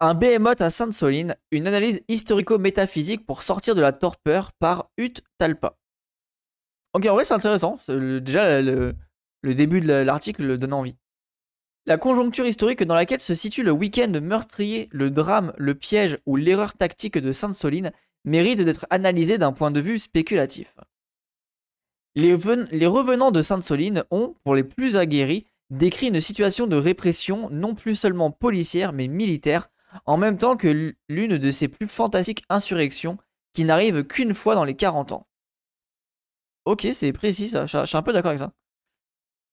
Un 0.00 0.14
behemoth 0.14 0.60
à 0.60 0.70
Sainte-Soline, 0.70 1.36
une 1.50 1.66
analyse 1.66 2.02
historico-métaphysique 2.08 3.24
pour 3.26 3.42
sortir 3.42 3.74
de 3.74 3.80
la 3.80 3.92
torpeur 3.92 4.52
par 4.52 4.90
Ut 4.98 5.14
Talpa. 5.38 5.76
Ok, 6.92 7.06
en 7.06 7.14
vrai, 7.14 7.24
c'est 7.24 7.34
intéressant. 7.34 7.78
Déjà, 7.88 8.60
le, 8.60 8.94
début 9.42 9.80
de 9.80 9.92
l'article 9.92 10.56
donne 10.58 10.72
envie. 10.72 10.96
La 11.86 11.98
conjoncture 11.98 12.46
historique 12.46 12.82
dans 12.82 12.94
laquelle 12.94 13.20
se 13.20 13.34
situe 13.34 13.62
le 13.62 13.70
week-end 13.70 14.12
meurtrier, 14.20 14.88
le 14.90 15.10
drame, 15.10 15.52
le 15.56 15.74
piège 15.74 16.18
ou 16.26 16.36
l'erreur 16.36 16.74
tactique 16.74 17.18
de 17.18 17.32
Sainte-Soline 17.32 17.92
mérite 18.24 18.60
d'être 18.62 18.86
analysée 18.90 19.38
d'un 19.38 19.52
point 19.52 19.70
de 19.70 19.80
vue 19.80 19.98
spéculatif. 19.98 20.74
Les, 22.16 22.32
revenants 22.32 23.30
de 23.30 23.42
Sainte-Soline 23.42 24.04
ont, 24.10 24.34
pour 24.42 24.54
les 24.54 24.64
plus 24.64 24.96
aguerris, 24.96 25.44
décrit 25.68 26.08
une 26.08 26.20
situation 26.20 26.66
de 26.66 26.76
répression 26.76 27.50
non 27.50 27.74
plus 27.74 27.94
seulement 27.94 28.30
policière 28.30 28.94
mais 28.94 29.06
militaire, 29.06 29.68
en 30.04 30.16
même 30.16 30.38
temps 30.38 30.56
que 30.56 30.94
l'une 31.08 31.38
de 31.38 31.50
ses 31.50 31.68
plus 31.68 31.88
fantastiques 31.88 32.44
insurrections 32.48 33.18
qui 33.52 33.64
n'arrive 33.64 34.04
qu'une 34.04 34.34
fois 34.34 34.54
dans 34.54 34.64
les 34.64 34.76
40 34.76 35.12
ans. 35.12 35.26
Ok, 36.64 36.86
c'est 36.92 37.12
précis 37.12 37.48
ça, 37.48 37.66
je 37.66 37.84
suis 37.86 37.96
un 37.96 38.02
peu 38.02 38.12
d'accord 38.12 38.30
avec 38.30 38.40
ça. 38.40 38.52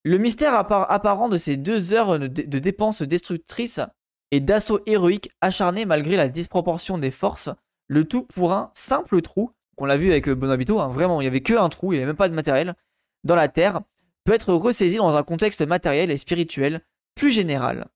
Le 0.03 0.17
mystère 0.17 0.53
apparent 0.55 1.29
de 1.29 1.37
ces 1.37 1.55
deux 1.55 1.93
heures 1.93 2.19
de, 2.19 2.27
dépenses 2.27 3.03
destructrices 3.03 3.79
et 4.31 4.41
d'assaut 4.41 4.81
héroïque 4.85 5.29
acharné 5.39 5.85
malgré 5.85 6.17
la 6.17 6.27
disproportion 6.27 6.97
des 6.97 7.11
forces, 7.11 7.49
le 7.87 8.03
tout 8.03 8.23
pour 8.23 8.51
un 8.51 8.71
simple 8.73 9.21
trou, 9.21 9.51
qu'on 9.77 9.85
l'a 9.85 9.95
vu 9.95 10.11
avec 10.11 10.27
euh, 10.27 10.35
Bonabito, 10.35 10.79
hein, 10.79 10.87
vraiment, 10.87 11.21
il 11.21 11.23
n'y 11.23 11.27
avait 11.27 11.41
que 11.41 11.53
un 11.53 11.69
trou, 11.69 11.93
il 11.93 11.97
n'y 11.97 12.01
avait 12.01 12.07
même 12.07 12.17
pas 12.17 12.29
de 12.29 12.33
matériel, 12.33 12.75
dans 13.23 13.35
la 13.35 13.47
terre, 13.47 13.81
peut 14.25 14.33
être 14.33 14.53
ressaisi 14.53 14.97
dans 14.97 15.15
un 15.15 15.23
contexte 15.23 15.61
matériel 15.61 16.11
et 16.11 16.17
spirituel 16.17 16.81
plus 17.15 17.31
général. 17.31 17.87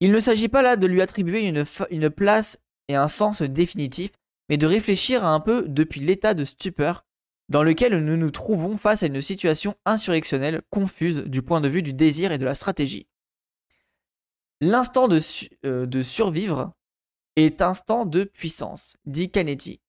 Il 0.00 0.12
ne 0.12 0.20
s'agit 0.20 0.48
pas 0.48 0.62
là 0.62 0.76
de 0.76 0.86
lui 0.86 1.02
attribuer 1.02 1.46
une, 1.46 2.10
place 2.10 2.58
et 2.88 2.94
un 2.94 3.08
sens 3.08 3.42
définitif, 3.42 4.10
mais 4.48 4.56
de 4.56 4.66
réfléchir 4.66 5.24
un 5.24 5.40
peu 5.40 5.64
depuis 5.68 6.00
l'état 6.00 6.34
de 6.34 6.44
stupeur 6.44 7.04
dans 7.48 7.62
lequel 7.62 7.96
nous 8.04 8.16
nous 8.16 8.30
trouvons 8.30 8.76
face 8.76 9.02
à 9.02 9.06
une 9.06 9.20
situation 9.20 9.74
insurrectionnelle 9.84 10.62
confuse 10.70 11.18
du 11.24 11.42
point 11.42 11.60
de 11.60 11.68
vue 11.68 11.82
du 11.82 11.92
désir 11.92 12.32
et 12.32 12.38
de 12.38 12.44
la 12.44 12.54
stratégie. 12.54 13.06
L'instant 14.60 15.08
de, 15.08 15.18
euh, 15.66 16.02
survivre 16.02 16.72
est 17.36 17.62
instant 17.62 18.06
de 18.06 18.24
puissance, 18.24 18.96
dit 19.06 19.30
Canetti. 19.30 19.80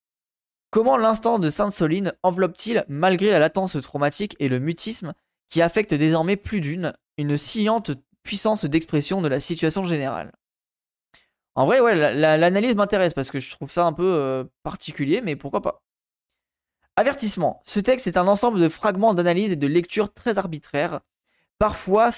Comment 0.71 0.97
l'instant 0.97 1.37
de 1.37 1.51
Sainte-Soline 1.51 2.13
enveloppe-t-il, 2.23 2.83
malgré 2.87 3.29
la 3.29 3.37
latence 3.37 3.79
traumatique 3.79 4.35
et 4.39 4.49
le 4.49 4.59
mutisme 4.59 5.13
qui 5.47 5.61
affectent 5.61 5.93
désormais 5.93 6.35
plus 6.35 6.61
d'une, 6.61 6.93
une 7.17 7.37
sciante 7.37 7.91
puissance 8.23 8.65
d'expression 8.65 9.21
de 9.21 9.27
la 9.27 9.39
situation 9.39 9.85
générale 9.85 10.31
En 11.55 11.65
vrai, 11.65 11.79
ouais, 11.79 11.93
l'analyse 12.15 12.75
m'intéresse 12.75 13.13
parce 13.13 13.31
que 13.31 13.39
je 13.39 13.51
trouve 13.51 13.69
ça 13.69 13.85
un 13.85 13.93
peu 13.93 14.05
euh, 14.05 14.43
particulier, 14.63 15.21
mais 15.21 15.35
pourquoi 15.35 15.61
pas 15.61 15.83
Avertissement. 16.95 17.61
Ce 17.65 17.79
texte 17.79 18.07
est 18.07 18.17
un 18.17 18.27
ensemble 18.27 18.59
de 18.59 18.69
fragments 18.69 19.13
d'analyse 19.13 19.51
et 19.51 19.55
de 19.55 19.67
lecture 19.67 20.13
très 20.13 20.37
arbitraires, 20.37 21.01
parfois 21.57 22.09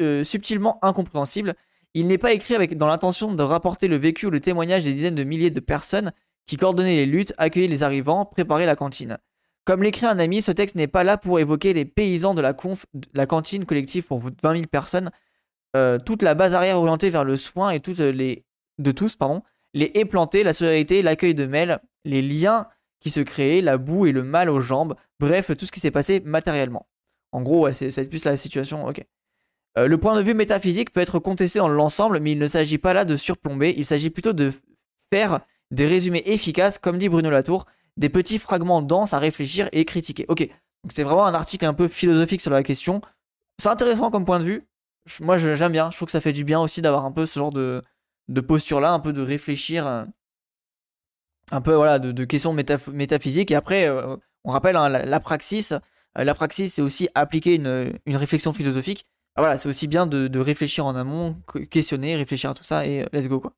euh, 0.00 0.24
subtilement 0.24 0.78
incompréhensibles. 0.82 1.54
Il 1.94 2.08
n'est 2.08 2.18
pas 2.18 2.32
écrit 2.32 2.54
avec, 2.54 2.76
dans 2.76 2.88
l'intention 2.88 3.32
de 3.32 3.42
rapporter 3.42 3.86
le 3.88 3.96
vécu 3.96 4.26
ou 4.26 4.30
le 4.30 4.40
témoignage 4.40 4.84
des 4.84 4.92
dizaines 4.92 5.14
de 5.14 5.24
milliers 5.24 5.50
de 5.50 5.60
personnes 5.60 6.12
qui 6.46 6.56
coordonnait 6.56 6.96
les 6.96 7.06
luttes, 7.06 7.32
accueillait 7.38 7.68
les 7.68 7.82
arrivants, 7.82 8.24
préparait 8.24 8.66
la 8.66 8.74
cantine. 8.74 9.18
Comme 9.64 9.82
l'écrit 9.82 10.06
un 10.06 10.18
ami, 10.18 10.40
ce 10.40 10.50
texte 10.50 10.76
n'est 10.76 10.86
pas 10.86 11.04
là 11.04 11.18
pour 11.18 11.38
évoquer 11.38 11.74
les 11.74 11.84
paysans 11.84 12.34
de 12.34 12.40
la, 12.40 12.54
conf, 12.54 12.86
la 13.12 13.26
cantine 13.26 13.66
collective 13.66 14.06
pour 14.06 14.18
20 14.20 14.32
000 14.42 14.62
personnes, 14.64 15.10
euh, 15.78 15.98
toute 15.98 16.22
la 16.22 16.34
base 16.34 16.54
arrière 16.54 16.78
orientée 16.78 17.10
vers 17.10 17.24
le 17.24 17.36
soin 17.36 17.70
et 17.70 17.80
toutes 17.80 17.98
les 17.98 18.44
de 18.78 18.90
tous, 18.92 19.16
pardon, 19.16 19.42
les 19.74 19.90
haies 19.94 20.04
plantées, 20.04 20.44
la 20.44 20.52
solidarité, 20.52 21.02
l'accueil 21.02 21.34
de 21.34 21.46
mails, 21.46 21.80
les 22.04 22.22
liens 22.22 22.68
qui 23.00 23.10
se 23.10 23.20
créaient, 23.20 23.60
la 23.60 23.76
boue 23.76 24.06
et 24.06 24.12
le 24.12 24.22
mal 24.22 24.50
aux 24.50 24.60
jambes, 24.60 24.94
bref, 25.18 25.50
tout 25.56 25.66
ce 25.66 25.72
qui 25.72 25.80
s'est 25.80 25.90
passé 25.90 26.20
matériellement. 26.20 26.88
En 27.32 27.42
gros, 27.42 27.72
c'est 27.72 28.08
plus 28.08 28.24
la 28.24 28.36
situation, 28.36 28.86
ok. 28.86 29.04
Euh, 29.76 29.86
le 29.86 29.98
point 29.98 30.16
de 30.16 30.22
vue 30.22 30.34
métaphysique 30.34 30.92
peut 30.92 31.00
être 31.00 31.18
contesté 31.18 31.58
dans 31.58 31.68
l'ensemble, 31.68 32.20
mais 32.20 32.32
il 32.32 32.38
ne 32.38 32.46
s'agit 32.46 32.78
pas 32.78 32.92
là 32.92 33.04
de 33.04 33.16
surplomber, 33.16 33.74
il 33.76 33.84
s'agit 33.84 34.10
plutôt 34.10 34.32
de 34.32 34.52
faire 35.12 35.40
des 35.70 35.86
résumés 35.86 36.22
efficaces, 36.26 36.78
comme 36.78 36.98
dit 36.98 37.08
Bruno 37.08 37.30
Latour, 37.30 37.66
des 37.96 38.08
petits 38.08 38.38
fragments 38.38 38.80
denses 38.80 39.12
à 39.12 39.18
réfléchir 39.18 39.68
et 39.72 39.84
critiquer. 39.84 40.24
Ok, 40.28 40.40
donc 40.40 40.92
c'est 40.92 41.02
vraiment 41.02 41.26
un 41.26 41.34
article 41.34 41.66
un 41.66 41.74
peu 41.74 41.88
philosophique 41.88 42.40
sur 42.40 42.50
la 42.50 42.62
question. 42.62 43.00
C'est 43.60 43.68
intéressant 43.68 44.10
comme 44.10 44.24
point 44.24 44.38
de 44.38 44.44
vue. 44.44 44.67
Moi, 45.20 45.38
j'aime 45.38 45.72
bien. 45.72 45.90
Je 45.90 45.96
trouve 45.96 46.06
que 46.06 46.12
ça 46.12 46.20
fait 46.20 46.32
du 46.32 46.44
bien 46.44 46.60
aussi 46.60 46.82
d'avoir 46.82 47.04
un 47.04 47.12
peu 47.12 47.26
ce 47.26 47.38
genre 47.38 47.52
de, 47.52 47.82
posture-là, 48.46 48.92
un 48.92 49.00
peu 49.00 49.12
de 49.12 49.22
réfléchir, 49.22 49.86
euh, 49.86 50.04
un 51.50 51.60
peu 51.60 51.74
voilà, 51.74 51.98
de, 51.98 52.24
questions 52.24 52.52
métaphysiques. 52.52 53.50
Et 53.50 53.54
après, 53.54 53.88
euh, 53.88 54.16
on 54.44 54.50
rappelle 54.50 54.76
hein, 54.76 54.88
la, 54.88 55.20
praxis. 55.20 55.72
Euh, 55.72 56.24
la 56.24 56.34
praxis, 56.34 56.74
c'est 56.74 56.82
aussi 56.82 57.08
appliquer 57.14 57.54
une, 57.54 58.16
réflexion 58.16 58.52
philosophique. 58.52 59.06
Ah, 59.36 59.42
voilà, 59.42 59.56
c'est 59.56 59.68
aussi 59.68 59.86
bien 59.86 60.06
de, 60.06 60.26
de, 60.26 60.38
réfléchir 60.40 60.84
en 60.84 60.96
amont, 60.96 61.36
questionner, 61.70 62.16
réfléchir 62.16 62.50
à 62.50 62.54
tout 62.54 62.64
ça 62.64 62.84
et 62.84 63.06
let's 63.12 63.28
go 63.28 63.38
quoi. 63.38 63.52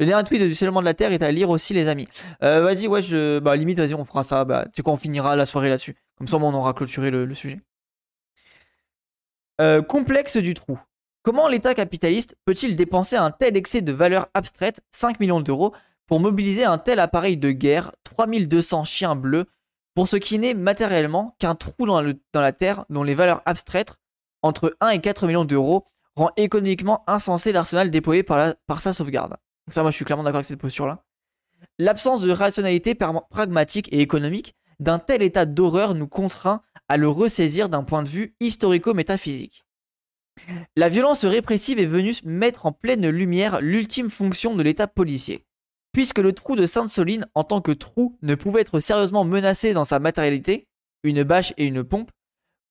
Le 0.00 0.06
dernier 0.06 0.24
tweet 0.24 0.42
du 0.42 0.54
scellement 0.56 0.80
de 0.80 0.86
la 0.86 0.94
Terre 0.94 1.12
est 1.12 1.22
à 1.22 1.30
lire 1.30 1.50
aussi, 1.50 1.72
les 1.72 1.86
amis. 1.86 2.08
Vas-y, 2.40 2.88
ouais, 2.88 3.00
je... 3.00 3.38
bah 3.38 3.54
limite, 3.54 3.78
vas-y, 3.78 3.94
on 3.94 4.04
fera 4.04 4.24
ça. 4.24 4.44
Bah, 4.44 4.64
tu 4.64 4.72
sais 4.74 4.82
quoi, 4.82 4.92
on 4.92 4.96
finira 4.96 5.36
la 5.36 5.46
soirée 5.46 5.68
là-dessus. 5.68 5.94
Comme 6.18 6.26
ça, 6.26 6.36
on 6.36 6.54
aura 6.54 6.72
clôturé 6.72 7.10
le, 7.10 7.32
sujet. 7.34 7.60
Euh, 9.60 9.82
complexe 9.82 10.36
du 10.36 10.52
trou. 10.54 10.78
Comment 11.22 11.46
l'État 11.48 11.74
capitaliste 11.74 12.36
peut-il 12.44 12.74
dépenser 12.74 13.16
un 13.16 13.30
tel 13.30 13.56
excès 13.56 13.82
de 13.82 13.92
valeur 13.92 14.28
abstraite, 14.34 14.80
5 14.90 15.20
millions 15.20 15.40
d'euros, 15.40 15.72
pour 16.06 16.18
mobiliser 16.20 16.64
un 16.64 16.76
tel 16.76 16.98
appareil 16.98 17.36
de 17.36 17.50
guerre, 17.50 17.92
3200 18.02 18.84
chiens 18.84 19.14
bleus, 19.14 19.46
pour 19.94 20.08
ce 20.08 20.16
qui 20.16 20.38
n'est 20.40 20.54
matériellement 20.54 21.36
qu'un 21.38 21.54
trou 21.54 21.86
dans, 21.86 22.02
la 22.34 22.52
Terre 22.52 22.84
dont 22.90 23.04
les 23.04 23.14
valeurs 23.14 23.42
abstraites, 23.46 23.94
entre 24.42 24.76
1 24.80 24.90
et 24.90 25.00
4 25.00 25.26
millions 25.28 25.44
d'euros, 25.44 25.86
rend 26.16 26.30
économiquement 26.36 27.04
insensé 27.06 27.52
l'arsenal 27.52 27.90
déployé 27.90 28.22
par, 28.24 28.54
par 28.66 28.80
sa 28.80 28.92
sauvegarde? 28.92 29.36
Ça, 29.70 29.82
moi, 29.82 29.92
je 29.92 29.96
suis 29.96 30.04
clairement 30.04 30.24
d'accord 30.24 30.38
avec 30.38 30.46
cette 30.46 30.60
posture-là. 30.60 31.04
L'absence 31.78 32.22
de 32.22 32.32
rationalité 32.32 32.94
pragmatique 32.94 33.88
et 33.92 34.00
économique 34.00 34.54
d'un 34.80 34.98
tel 34.98 35.22
état 35.22 35.46
d'horreur 35.46 35.94
nous 35.94 36.08
contraint 36.08 36.62
à 36.88 36.96
le 36.96 37.08
ressaisir 37.08 37.68
d'un 37.68 37.82
point 37.82 38.02
de 38.02 38.08
vue 38.08 38.34
historico-métaphysique. 38.40 39.64
La 40.76 40.88
violence 40.88 41.24
répressive 41.24 41.78
est 41.78 41.86
venue 41.86 42.14
mettre 42.24 42.66
en 42.66 42.72
pleine 42.72 43.08
lumière 43.08 43.60
l'ultime 43.60 44.10
fonction 44.10 44.54
de 44.54 44.62
l'état 44.62 44.86
policier. 44.86 45.46
Puisque 45.92 46.18
le 46.18 46.32
trou 46.32 46.56
de 46.56 46.66
Sainte-Soline, 46.66 47.26
en 47.34 47.44
tant 47.44 47.60
que 47.60 47.70
trou, 47.70 48.18
ne 48.22 48.34
pouvait 48.34 48.62
être 48.62 48.80
sérieusement 48.80 49.24
menacé 49.24 49.72
dans 49.72 49.84
sa 49.84 50.00
matérialité, 50.00 50.66
une 51.04 51.22
bâche 51.22 51.54
et 51.56 51.64
une 51.66 51.84
pompe, 51.84 52.10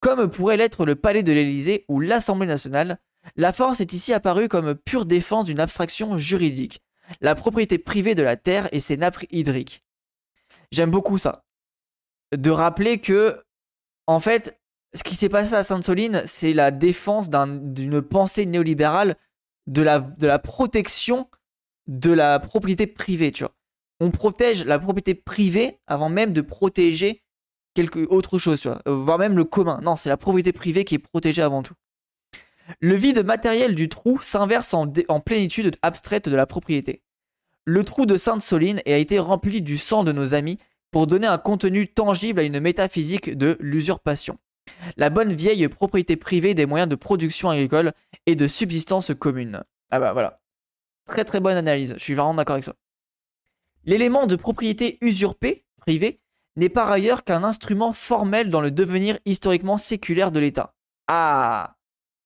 comme 0.02 0.30
pourrait 0.30 0.58
l'être 0.58 0.86
le 0.86 0.96
palais 0.96 1.24
de 1.24 1.32
l'Élysée 1.32 1.86
ou 1.88 2.02
l'Assemblée 2.02 2.48
nationale, 2.48 3.00
la 3.38 3.54
force 3.54 3.80
est 3.80 3.94
ici 3.94 4.14
apparue 4.14 4.50
comme 4.50 4.76
pure 4.76 5.06
défense 5.06 5.46
d'une 5.46 5.62
abstraction 5.62 6.18
juridique, 6.18 6.82
la 7.22 7.36
propriété 7.36 7.78
privée 7.78 8.14
de 8.14 8.24
la 8.24 8.36
terre 8.36 8.68
et 8.74 8.82
ses 8.82 8.98
nappes 8.98 9.26
hydriques. 9.32 9.86
J'aime 10.72 10.92
beaucoup 10.92 11.18
ça. 11.18 11.46
De 12.36 12.50
rappeler 12.50 13.00
que, 13.00 13.44
en 14.08 14.20
fait, 14.20 14.60
ce 14.94 15.04
qui 15.04 15.16
s'est 15.16 15.30
passé 15.30 15.54
à 15.54 15.64
Sainte-Soline, 15.64 16.24
c'est 16.26 16.54
la 16.54 16.72
défense 16.72 17.30
d'une 17.30 18.02
pensée 18.02 18.46
néolibérale 18.46 19.18
de 19.68 19.82
la, 19.82 20.00
de 20.00 20.28
la 20.28 20.40
protection 20.40 21.30
de 21.88 22.12
la 22.12 22.40
propriété 22.40 22.88
privée, 22.88 23.32
tu 23.32 23.44
vois. 23.44 23.54
On 24.00 24.12
protège 24.12 24.66
la 24.66 24.80
propriété 24.80 25.16
privée 25.16 25.80
avant 25.88 26.10
même 26.10 26.34
de 26.34 26.42
protéger 26.42 27.24
quelque 27.74 28.00
autre 28.10 28.38
chose, 28.38 28.62
tu 28.62 28.68
vois. 28.68 28.82
Voire 28.86 29.18
même 29.18 29.36
le 29.36 29.46
commun. 29.46 29.80
Non, 29.84 29.96
c'est 29.96 30.10
la 30.10 30.18
propriété 30.18 30.52
privée 30.52 30.86
qui 30.86 30.96
est 30.96 31.00
protégée 31.00 31.42
avant 31.42 31.64
tout. 31.64 31.74
Le 32.80 32.96
vide 32.96 33.26
matériel 33.26 33.76
du 33.76 33.90
trou 33.90 34.20
s'inverse 34.22 34.74
en, 34.74 34.88
plénitude 35.20 35.76
abstraite 35.82 36.30
de 36.30 36.36
la 36.36 36.46
propriété. 36.46 37.02
Le 37.66 37.84
trou 37.84 38.06
de 38.06 38.18
Sainte-Soline 38.18 38.82
a 38.86 38.98
été 38.98 39.20
rempli 39.20 39.62
du 39.62 39.78
sang 39.78 40.04
de 40.04 40.12
nos 40.12 40.34
amis 40.34 40.60
pour 40.94 41.08
donner 41.08 41.28
un 41.28 41.40
contenu 41.40 41.88
tangible 41.88 42.40
à 42.40 42.44
une 42.44 42.60
métaphysique 42.60 43.36
de 43.36 43.58
l'usurpation. 43.60 44.38
La 44.96 45.10
bonne 45.10 45.34
vieille 45.34 45.68
propriété 45.68 46.16
privée 46.16 46.54
des 46.54 46.68
moyens 46.68 46.88
de 46.88 46.96
production 46.96 47.50
agricole 47.50 47.94
et 48.28 48.36
de 48.36 48.48
subsistance 48.48 49.12
commune. 49.20 49.64
Ah 49.90 50.00
bah 50.00 50.14
voilà. 50.14 50.40
Très 51.06 51.26
très 51.26 51.40
bonne 51.40 51.58
analyse, 51.58 51.96
je 51.98 52.04
suis 52.04 52.14
vraiment 52.14 52.36
d'accord 52.36 52.54
avec 52.54 52.64
ça. 52.64 52.76
L'élément 53.86 54.28
de 54.28 54.36
propriété 54.36 55.00
usurpée, 55.02 55.66
privée, 55.78 56.22
n'est 56.56 56.70
par 56.70 56.92
ailleurs 56.92 57.24
qu'un 57.24 57.44
instrument 57.44 57.92
formel 57.92 58.52
dans 58.52 58.62
le 58.62 58.72
devenir 58.72 59.18
historiquement 59.26 59.78
séculaire 59.78 60.32
de 60.32 60.40
l'État. 60.40 60.76
Ah 61.08 61.76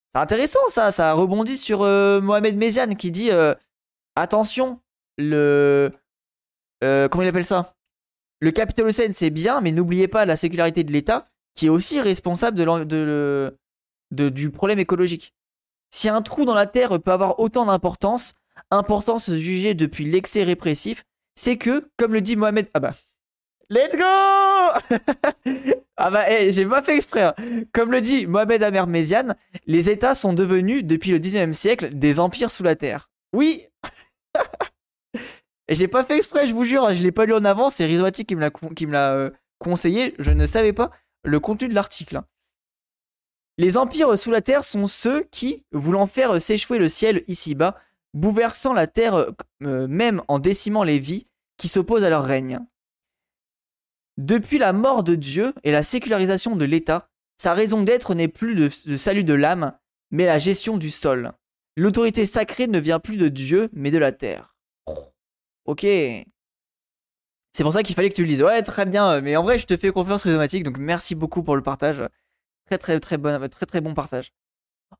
c'est 0.10 0.19
intéressant 0.19 0.60
ça, 0.69 0.92
ça 0.92 1.14
rebondit 1.14 1.58
sur 1.58 1.84
euh, 1.84 2.19
Mohamed 2.19 2.58
Méziane 2.58 2.96
qui 2.98 3.12
dit 3.12 3.31
euh, 3.31 3.56
attention, 4.18 4.81
le. 5.18 5.92
Euh, 6.84 7.08
comment 7.08 7.24
il 7.24 7.30
appelle 7.30 7.46
ça? 7.46 7.76
Le 8.39 8.51
capitalocène 8.51 9.13
c'est 9.13 9.30
bien, 9.30 9.62
mais 9.62 9.72
n'oubliez 9.72 10.07
pas 10.07 10.25
la 10.25 10.36
sécularité 10.36 10.84
de 10.84 10.92
l'État 10.92 11.25
qui 11.56 11.66
est 11.66 11.69
aussi 11.69 12.00
responsable 12.00 12.57
du 14.12 14.50
problème 14.51 14.80
écologique. 14.80 15.34
Si 15.89 16.07
un 16.10 16.22
trou 16.22 16.45
dans 16.45 16.54
la 16.54 16.68
terre 16.68 17.00
peut 17.01 17.12
avoir 17.12 17.39
autant 17.39 17.66
d'importance, 17.66 18.34
importance 18.69 19.31
jugée 19.31 19.74
depuis 19.74 20.06
l'excès 20.06 20.44
répressif, 20.44 21.04
c'est 21.36 21.57
que, 21.57 21.89
comme 21.98 22.13
le 22.13 22.22
dit 22.22 22.36
Mohamed... 22.36 22.68
Ah 22.74 22.80
bah... 22.80 22.94
Let's 23.69 23.98
go 23.98 24.95
Ah 25.98 26.12
bah, 26.12 26.30
hey, 26.30 26.54
j'ai 26.54 26.66
pas 26.66 26.81
fait 26.81 26.95
exprès. 26.95 27.24
hein. 27.24 27.33
Comme 27.74 27.92
le 27.92 28.01
dit 28.01 28.28
Mohamed 28.28 28.62
Amer 28.63 28.88
Méziane, 28.88 29.36
les 29.66 29.90
États 29.90 30.16
sont 30.16 30.33
devenus, 30.33 30.83
depuis 30.86 31.12
le 31.12 31.19
19e 31.19 31.54
siècle, 31.54 31.90
des 31.90 32.19
empires 32.19 32.51
sous 32.51 32.63
la 32.63 32.75
terre. 32.75 33.10
Oui 33.33 33.66
Et 35.68 35.75
j'ai 35.75 35.88
pas 35.88 36.04
fait 36.04 36.16
exprès, 36.16 36.48
je 36.48 36.54
vous 36.54 36.64
jure, 36.64 36.94
je 36.94 37.04
l'ai 37.04 37.12
pas 37.12 37.25
lu 37.25 37.34
en 37.34 37.44
avance, 37.46 37.75
c'est 37.75 37.86
Rizwati 37.86 38.25
qui 38.25 38.36
me 38.36 38.42
l'a 38.92 39.14
euh, 39.14 39.31
conseillé, 39.60 40.16
je 40.18 40.31
ne 40.31 40.46
savais 40.46 40.74
pas 40.74 40.92
le 41.24 41.40
contenu 41.40 41.68
de 41.68 41.74
l'article. 41.74 42.18
hein. 42.18 42.25
Les 43.58 43.75
empires 43.75 44.18
sous 44.18 44.31
la 44.31 44.42
terre 44.42 44.64
sont 44.64 44.86
ceux 44.88 45.24
qui, 45.31 45.66
voulant 45.72 46.08
faire 46.08 46.40
s'échouer 46.42 46.78
le 46.78 46.90
ciel 46.90 47.24
ici-bas, 47.28 47.75
bouleversant 48.14 48.74
la 48.74 48.88
terre 48.88 49.34
euh, 49.64 49.88
même 49.88 50.22
en 50.28 50.40
décimant 50.40 50.84
les 50.84 51.00
vies 51.00 51.28
qui 51.58 51.68
s'opposent 51.68 52.04
à 52.04 52.10
leur 52.10 52.24
règne. 52.24 52.60
Depuis 54.18 54.58
la 54.58 54.74
mort 54.74 55.04
de 55.04 55.16
Dieu 55.16 55.54
et 55.64 55.72
la 55.72 55.84
sécularisation 55.84 56.56
de 56.56 56.66
l'État, 56.66 57.10
sa 57.38 57.54
raison 57.54 57.81
d'être 57.84 58.16
n'est 58.16 58.28
plus 58.28 58.56
le 58.56 58.69
salut 58.98 59.24
de 59.24 59.34
l'âme, 59.34 59.78
mais 60.12 60.25
la 60.25 60.40
gestion 60.40 60.78
du 60.78 60.90
sol. 60.90 61.34
L'autorité 61.75 62.25
sacrée 62.25 62.68
ne 62.68 62.80
vient 62.80 63.00
plus 63.00 63.18
de 63.18 63.28
Dieu, 63.28 63.69
mais 63.74 63.92
de 63.92 64.00
la 64.00 64.12
terre. 64.12 64.56
Ok. 65.68 65.81
C'est 67.54 67.64
pour 67.64 67.74
ça 67.74 67.84
qu'il 67.84 67.96
fallait 67.96 68.10
que 68.10 68.16
tu 68.16 68.24
le 68.24 68.30
lises. 68.30 68.42
Ouais, 68.42 68.62
très 68.62 68.86
bien. 68.86 69.22
Mais 69.22 69.36
en 69.36 69.44
vrai, 69.44 69.60
je 69.60 69.66
te 69.66 69.78
fais 69.78 69.92
confiance, 69.92 70.24
Rhizomatique. 70.24 70.64
Donc, 70.64 70.78
merci 70.78 71.16
beaucoup 71.16 71.44
pour 71.44 71.56
le 71.56 71.62
partage. 71.62 72.04
Très, 72.69 73.00
très, 73.00 73.00
très 73.00 73.81
bon 73.81 73.94
partage. 73.94 74.31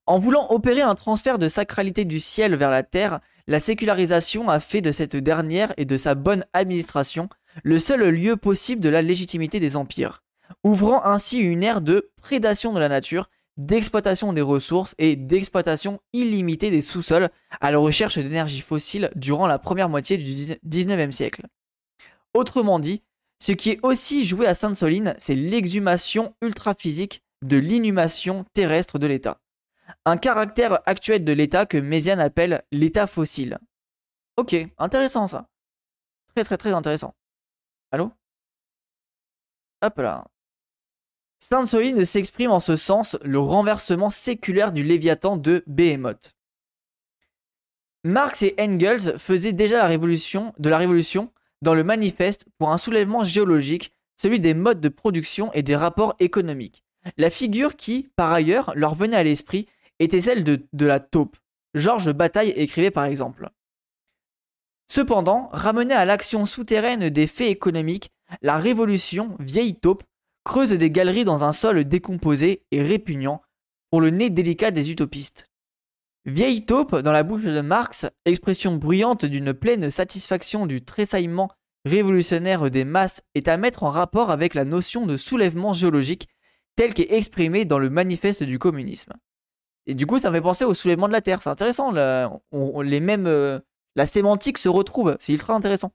En 0.06 0.20
voulant 0.20 0.48
opérer 0.52 0.82
un 0.82 0.96
transfert 0.96 1.38
de 1.38 1.48
sacralité 1.48 2.06
du 2.06 2.20
ciel 2.20 2.56
vers 2.56 2.72
la 2.72 2.84
terre, 2.84 3.20
la 3.48 3.60
sécularisation 3.60 4.50
a 4.50 4.60
fait 4.60 4.82
de 4.82 4.92
cette 4.92 5.16
dernière 5.16 5.74
et 5.78 5.86
de 5.86 5.98
sa 5.98 6.16
bonne 6.16 6.46
administration 6.54 7.30
le 7.64 7.80
seul 7.80 8.02
lieu 8.10 8.36
possible 8.36 8.82
de 8.82 8.90
la 8.90 9.02
légitimité 9.02 9.60
des 9.60 9.76
empires, 9.76 10.24
ouvrant 10.64 11.04
ainsi 11.06 11.40
une 11.40 11.64
ère 11.64 11.82
de 11.82 12.12
prédation 12.18 12.74
de 12.74 12.80
la 12.80 12.90
nature, 12.90 13.30
d'exploitation 13.58 14.34
des 14.34 14.42
ressources 14.42 14.96
et 14.98 15.16
d'exploitation 15.16 16.00
illimitée 16.14 16.72
des 16.72 16.82
sous-sols 16.82 17.30
à 17.60 17.72
la 17.72 17.78
recherche 17.78 18.18
d'énergie 18.18 18.62
fossile 18.62 19.12
durant 19.16 19.48
la 19.48 19.60
première 19.60 19.90
moitié 19.90 20.18
du 20.18 20.32
19e 20.34 21.12
siècle. 21.12 21.44
Autrement 22.34 22.80
dit, 22.80 23.04
ce 23.40 23.52
qui 23.52 23.72
est 23.72 23.80
aussi 23.84 24.26
joué 24.26 24.48
à 24.48 24.54
Sainte-Soline, 24.54 25.16
c'est 25.18 25.36
l'exhumation 25.36 26.36
ultraphysique 26.42 27.22
de 27.44 27.58
l'inhumation 27.58 28.46
terrestre 28.54 29.00
de 29.00 29.08
l'État. 29.08 29.40
Un 30.06 30.18
caractère 30.18 30.80
actuel 30.86 31.24
de 31.24 31.32
l'État 31.32 31.66
que 31.66 31.78
Méziane 31.78 32.20
appelle 32.20 32.64
l'État 32.72 33.08
fossile. 33.08 33.58
Ok, 34.38 34.56
intéressant 34.78 35.28
ça. 35.28 35.50
Très 36.36 36.44
très 36.44 36.58
très 36.58 36.74
intéressant. 36.74 37.16
Allô? 37.92 38.12
Hop 39.82 39.98
là. 40.00 40.26
Sainte-Soline 41.40 42.04
s'exprime 42.04 42.52
en 42.52 42.60
ce 42.60 42.76
sens 42.76 43.18
le 43.24 43.40
renversement 43.40 44.10
séculaire 44.10 44.72
du 44.72 44.84
Léviathan 44.84 45.38
de 45.38 45.64
Behemoth. 45.68 46.36
Marx 48.04 48.42
et 48.42 48.56
Engels 48.60 49.18
faisaient 49.18 49.52
déjà 49.52 49.78
la 49.78 49.88
révolution, 49.88 50.54
de 50.58 50.70
la 50.70 50.78
révolution 50.78 51.32
dans 51.62 51.76
le 51.76 51.84
manifeste 51.84 52.46
pour 52.58 52.72
un 52.72 52.78
soulèvement 52.78 53.24
géologique, 53.24 53.94
celui 54.16 54.40
des 54.40 54.54
modes 54.54 54.80
de 54.80 54.90
production 54.90 55.52
et 55.54 55.64
des 55.64 55.76
rapports 55.76 56.16
économiques. 56.20 56.84
La 57.18 57.30
figure 57.30 57.76
qui, 57.76 58.10
par 58.16 58.34
ailleurs, 58.34 58.74
leur 58.76 58.96
venait 58.96 59.16
à 59.16 59.24
l'esprit 59.24 59.68
était 60.00 60.22
celle 60.22 60.44
de, 60.44 60.66
de 60.74 60.86
la 60.86 61.00
taupe. 61.00 61.38
Georges 61.74 62.12
Bataille 62.14 62.54
écrivait 62.56 62.92
par 62.92 63.06
exemple. 63.06 63.50
Cependant, 64.90 65.50
ramenée 65.52 65.94
à 65.94 66.06
l'action 66.06 66.46
souterraine 66.46 67.10
des 67.10 67.28
faits 67.28 67.50
économiques, 67.50 68.12
la 68.42 68.58
révolution, 68.58 69.36
vieille 69.40 69.76
taupe, 69.76 70.04
creuse 70.48 70.72
des 70.72 70.90
galeries 70.90 71.26
dans 71.26 71.44
un 71.44 71.52
sol 71.52 71.84
décomposé 71.84 72.64
et 72.72 72.82
répugnant 72.82 73.42
pour 73.92 74.00
le 74.00 74.12
nez 74.12 74.30
délicat 74.30 74.72
des 74.72 74.92
utopistes. 74.92 75.50
Vieille 76.24 76.66
taupe, 76.66 76.96
dans 76.96 77.12
la 77.12 77.24
bouche 77.24 77.44
de 77.44 77.60
Marx, 77.60 78.08
expression 78.24 78.78
bruyante 78.78 79.26
d'une 79.26 79.54
pleine 79.54 79.90
satisfaction 79.90 80.66
du 80.66 80.86
tressaillement 80.86 81.52
révolutionnaire 81.84 82.72
des 82.72 82.86
masses, 82.86 83.22
est 83.36 83.50
à 83.50 83.58
mettre 83.58 83.84
en 83.84 83.90
rapport 83.90 84.32
avec 84.32 84.54
la 84.54 84.64
notion 84.64 85.06
de 85.06 85.18
soulèvement 85.18 85.74
géologique 85.74 86.30
telle 86.78 86.94
qu'est 86.94 87.12
exprimée 87.14 87.66
dans 87.66 87.80
le 87.80 87.90
manifeste 87.90 88.44
du 88.44 88.58
communisme. 88.58 89.12
Et 89.86 89.96
du 89.96 90.06
coup, 90.06 90.18
ça 90.18 90.30
me 90.30 90.36
fait 90.36 90.42
penser 90.42 90.64
au 90.64 90.74
soulèvement 90.74 91.10
de 91.10 91.14
la 91.14 91.22
Terre. 91.22 91.42
C'est 91.42 91.50
intéressant. 91.50 91.92
les 91.92 93.00
mêmes, 93.02 93.28
euh, 93.28 93.60
la 93.96 94.06
sémantique 94.06 94.60
se 94.60 94.70
retrouve. 94.70 95.18
C'est 95.20 95.34
ultra 95.34 95.54
intéressant. 95.54 95.92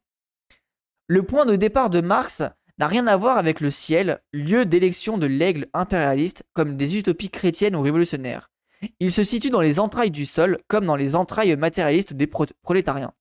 Le 1.06 1.22
point 1.22 1.46
de 1.46 1.56
départ 1.56 1.88
de 1.88 2.02
Marx 2.02 2.42
n'a 2.78 2.86
rien 2.86 3.06
à 3.06 3.16
voir 3.16 3.36
avec 3.36 3.60
le 3.60 3.70
ciel, 3.70 4.20
lieu 4.32 4.64
d'élection 4.64 5.18
de 5.18 5.26
l'aigle 5.26 5.66
impérialiste, 5.74 6.42
comme 6.52 6.76
des 6.76 6.96
utopies 6.96 7.30
chrétiennes 7.30 7.76
ou 7.76 7.82
révolutionnaires. 7.82 8.50
Il 8.98 9.12
se 9.12 9.22
situe 9.22 9.50
dans 9.50 9.60
les 9.60 9.78
entrailles 9.78 10.10
du 10.10 10.26
sol, 10.26 10.58
comme 10.68 10.86
dans 10.86 10.96
les 10.96 11.14
entrailles 11.14 11.54
matérialistes 11.56 12.14
des 12.14 12.26
pro- 12.26 12.46
prolétariens. 12.62 13.12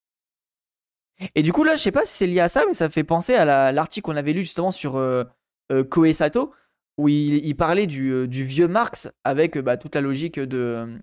Et 1.35 1.43
du 1.43 1.51
coup, 1.53 1.63
là, 1.63 1.75
je 1.75 1.81
sais 1.81 1.91
pas 1.91 2.03
si 2.05 2.17
c'est 2.17 2.27
lié 2.27 2.39
à 2.39 2.49
ça, 2.49 2.63
mais 2.67 2.73
ça 2.73 2.89
fait 2.89 3.03
penser 3.03 3.35
à 3.35 3.45
la- 3.45 3.71
l'article 3.71 4.05
qu'on 4.05 4.15
avait 4.15 4.33
lu 4.33 4.41
justement 4.41 4.71
sur 4.71 4.95
euh, 4.95 5.23
euh, 5.71 5.83
Koei 5.83 6.13
Sato, 6.13 6.51
où 6.97 7.07
il, 7.09 7.53
parlait 7.55 7.85
du, 7.87 8.09
euh, 8.11 8.27
du 8.27 8.43
vieux 8.43 8.67
Marx 8.67 9.11
avec 9.23 9.57
bah, 9.59 9.77
toute 9.77 9.93
la 9.93 10.01
logique 10.01 10.39
de 10.39 10.99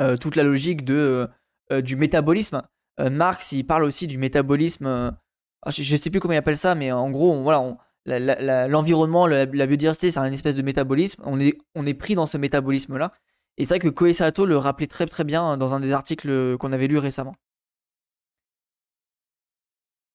euh, 0.00 0.16
toute 0.16 0.36
la 0.36 0.44
logique 0.44 0.84
du 0.84 1.96
métabolisme. 1.96 2.62
Marx, 2.98 3.52
il 3.52 3.64
parle 3.64 3.84
aussi 3.84 4.06
du 4.06 4.18
métabolisme. 4.18 5.16
Ah, 5.62 5.70
je, 5.70 5.82
je 5.82 5.96
sais 5.96 6.10
plus 6.10 6.20
comment 6.20 6.34
il 6.34 6.38
appelle 6.38 6.56
ça, 6.56 6.74
mais 6.74 6.92
en 6.92 7.10
gros, 7.10 7.42
voilà, 7.42 7.76
l'environnement, 8.06 9.26
la, 9.26 9.46
biodiversité, 9.46 10.10
c'est 10.10 10.18
un 10.18 10.32
espèce 10.32 10.54
de 10.54 10.62
métabolisme. 10.62 11.22
On 11.26 11.38
est, 11.40 11.94
pris 11.94 12.14
dans 12.14 12.26
ce 12.26 12.38
métabolisme-là. 12.38 13.12
Et 13.58 13.64
c'est 13.66 13.74
vrai 13.74 13.78
que 13.78 13.88
Koei 13.88 14.12
Sato 14.12 14.46
le 14.46 14.56
rappelait 14.56 14.86
très 14.86 15.06
très 15.06 15.24
bien 15.24 15.56
dans 15.56 15.74
un 15.74 15.80
des 15.80 15.92
articles 15.92 16.56
qu'on 16.58 16.72
avait 16.72 16.86
lu 16.86 16.98
récemment. 16.98 17.34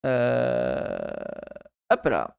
Euh... 0.06 0.98
Hop 1.92 2.06
là. 2.06 2.38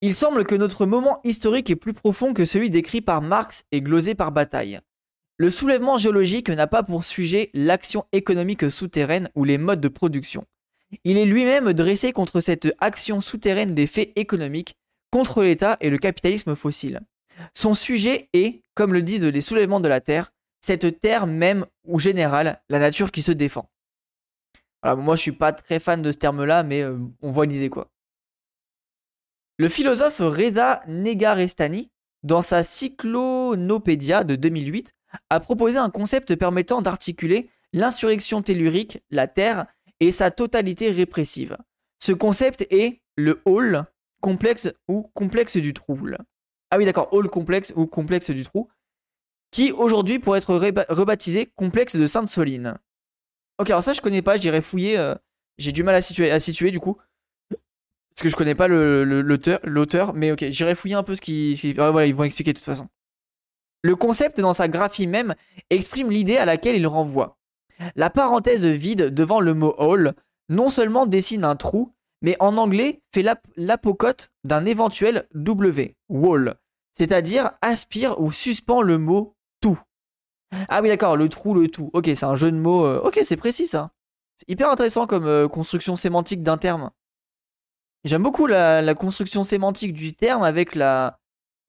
Il 0.00 0.14
semble 0.14 0.44
que 0.44 0.54
notre 0.54 0.86
moment 0.86 1.20
historique 1.24 1.70
est 1.70 1.76
plus 1.76 1.94
profond 1.94 2.34
que 2.34 2.44
celui 2.44 2.70
décrit 2.70 3.00
par 3.00 3.22
Marx 3.22 3.64
et 3.72 3.80
glosé 3.80 4.14
par 4.14 4.30
Bataille. 4.30 4.80
Le 5.38 5.50
soulèvement 5.50 5.98
géologique 5.98 6.50
n'a 6.50 6.66
pas 6.66 6.82
pour 6.82 7.04
sujet 7.04 7.50
l'action 7.54 8.04
économique 8.12 8.70
souterraine 8.70 9.30
ou 9.34 9.44
les 9.44 9.58
modes 9.58 9.80
de 9.80 9.88
production. 9.88 10.44
Il 11.04 11.18
est 11.18 11.26
lui-même 11.26 11.72
dressé 11.72 12.12
contre 12.12 12.40
cette 12.40 12.68
action 12.80 13.20
souterraine 13.20 13.74
des 13.74 13.86
faits 13.86 14.12
économiques, 14.16 14.76
contre 15.10 15.42
l'État 15.42 15.76
et 15.80 15.90
le 15.90 15.98
capitalisme 15.98 16.54
fossile. 16.54 17.00
Son 17.54 17.74
sujet 17.74 18.28
est, 18.32 18.62
comme 18.74 18.92
le 18.92 19.02
disent 19.02 19.24
les 19.24 19.40
soulèvements 19.40 19.80
de 19.80 19.88
la 19.88 20.00
Terre, 20.00 20.32
cette 20.60 21.00
terre 21.00 21.26
même 21.26 21.66
ou 21.84 21.98
générale, 21.98 22.62
la 22.68 22.78
nature 22.78 23.12
qui 23.12 23.22
se 23.22 23.32
défend. 23.32 23.70
Voilà, 24.82 24.96
moi 24.96 25.16
je 25.16 25.22
suis 25.22 25.32
pas 25.32 25.52
très 25.52 25.78
fan 25.78 26.02
de 26.02 26.12
ce 26.12 26.18
terme-là, 26.18 26.62
mais 26.62 26.82
euh, 26.82 26.98
on 27.22 27.30
voit 27.30 27.46
l'idée 27.46 27.70
quoi. 27.70 27.90
Le 29.56 29.68
philosophe 29.68 30.20
Reza 30.20 30.82
Negarestani, 30.86 31.90
dans 32.22 32.42
sa 32.42 32.62
Cyclonopédia 32.62 34.24
de 34.24 34.36
2008, 34.36 34.94
a 35.30 35.40
proposé 35.40 35.78
un 35.78 35.90
concept 35.90 36.36
permettant 36.36 36.82
d'articuler 36.82 37.50
l'insurrection 37.72 38.42
tellurique, 38.42 39.02
la 39.10 39.26
Terre, 39.26 39.66
et 40.00 40.10
sa 40.10 40.30
totalité 40.30 40.90
répressive. 40.90 41.56
Ce 42.00 42.12
concept 42.12 42.66
est 42.70 43.00
le 43.16 43.40
hall 43.44 43.84
complexe 44.20 44.68
ou 44.86 45.10
complexe 45.14 45.56
du 45.56 45.74
trouble. 45.74 46.18
Ah 46.70 46.78
oui, 46.78 46.84
d'accord, 46.84 47.08
hall 47.12 47.28
complexe 47.28 47.72
ou 47.76 47.86
complexe 47.86 48.30
du 48.30 48.42
trou, 48.42 48.68
qui 49.50 49.72
aujourd'hui 49.72 50.18
pourrait 50.18 50.38
être 50.38 50.54
rebaptisé 50.54 51.46
complexe 51.56 51.96
de 51.96 52.06
Sainte-Soline. 52.06 52.78
Ok, 53.58 53.70
alors 53.70 53.82
ça 53.82 53.92
je 53.92 54.00
connais 54.00 54.22
pas, 54.22 54.36
j'irai 54.36 54.60
fouiller, 54.60 54.98
euh, 54.98 55.14
j'ai 55.56 55.72
du 55.72 55.82
mal 55.82 55.94
à 55.94 56.02
situer, 56.02 56.30
à 56.30 56.38
situer 56.40 56.70
du 56.70 56.78
coup. 56.78 56.98
Parce 57.50 58.22
que 58.22 58.28
je 58.28 58.36
connais 58.36 58.54
pas 58.54 58.68
l'auteur, 58.68 60.12
mais 60.14 60.32
ok, 60.32 60.46
j'irai 60.50 60.74
fouiller 60.74 60.96
un 60.96 61.04
peu 61.04 61.14
ce 61.14 61.20
qui. 61.20 61.72
voilà, 61.74 62.06
ils 62.06 62.14
vont 62.14 62.24
expliquer 62.24 62.52
de 62.52 62.58
toute 62.58 62.64
façon. 62.64 62.88
Le 63.82 63.94
concept, 63.94 64.40
dans 64.40 64.52
sa 64.52 64.66
graphie 64.66 65.06
même, 65.06 65.34
exprime 65.70 66.10
l'idée 66.10 66.36
à 66.36 66.44
laquelle 66.44 66.76
il 66.76 66.86
renvoie. 66.86 67.37
La 67.96 68.10
parenthèse 68.10 68.66
vide 68.66 69.14
devant 69.14 69.40
le 69.40 69.54
mot 69.54 69.74
hall 69.78 70.14
non 70.48 70.68
seulement 70.70 71.06
dessine 71.06 71.44
un 71.44 71.56
trou, 71.56 71.94
mais 72.22 72.36
en 72.40 72.56
anglais 72.56 73.02
fait 73.14 73.22
l'ap- 73.22 73.46
l'apocote 73.56 74.30
d'un 74.44 74.64
éventuel 74.64 75.28
W, 75.34 75.94
wall, 76.08 76.54
c'est-à-dire 76.92 77.52
aspire 77.62 78.20
ou 78.20 78.32
suspend 78.32 78.82
le 78.82 78.98
mot 78.98 79.36
tout. 79.60 79.78
Ah 80.68 80.80
oui, 80.82 80.88
d'accord, 80.88 81.16
le 81.16 81.28
trou, 81.28 81.54
le 81.54 81.68
tout. 81.68 81.90
Ok, 81.92 82.06
c'est 82.06 82.24
un 82.24 82.34
jeu 82.34 82.50
de 82.50 82.56
mots. 82.56 82.86
euh, 82.86 83.00
Ok, 83.04 83.20
c'est 83.22 83.36
précis 83.36 83.66
ça. 83.66 83.90
C'est 84.38 84.48
hyper 84.50 84.70
intéressant 84.70 85.06
comme 85.06 85.26
euh, 85.26 85.46
construction 85.48 85.94
sémantique 85.96 86.42
d'un 86.42 86.56
terme. 86.56 86.90
J'aime 88.04 88.22
beaucoup 88.22 88.46
la, 88.46 88.94
construction 88.94 89.42
sémantique 89.42 89.92
du 89.92 90.14
terme 90.14 90.42
avec 90.42 90.74
la, 90.74 91.18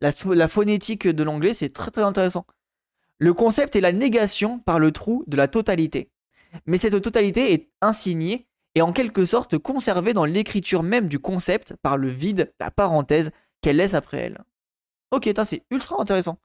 la 0.01 0.47
phonétique 0.47 1.07
de 1.07 1.23
l'anglais, 1.23 1.53
c'est 1.53 1.69
très 1.69 1.91
très 1.91 2.03
intéressant. 2.03 2.45
Le 3.19 3.33
concept 3.33 3.75
est 3.75 3.81
la 3.81 3.91
négation 3.91 4.59
par 4.59 4.79
le 4.79 4.91
trou 4.91 5.23
de 5.27 5.37
la 5.37 5.47
totalité. 5.47 6.09
mais 6.65 6.77
cette 6.77 6.99
totalité 7.01 7.53
est 7.53 7.69
insignée 7.81 8.47
et 8.75 8.81
en 8.81 8.91
quelque 8.91 9.25
sorte 9.25 9.57
conservée 9.57 10.13
dans 10.13 10.25
l'écriture 10.25 10.83
même 10.83 11.07
du 11.07 11.19
concept 11.19 11.75
par 11.81 11.97
le 11.97 12.07
vide, 12.07 12.49
la 12.59 12.71
parenthèse 12.71 13.31
qu'elle 13.61 13.75
laisse 13.75 13.93
après 13.93 14.17
elle. 14.17 14.43
Ok, 15.11 15.29
c'est 15.43 15.63
ultra 15.69 16.01
intéressant. 16.01 16.39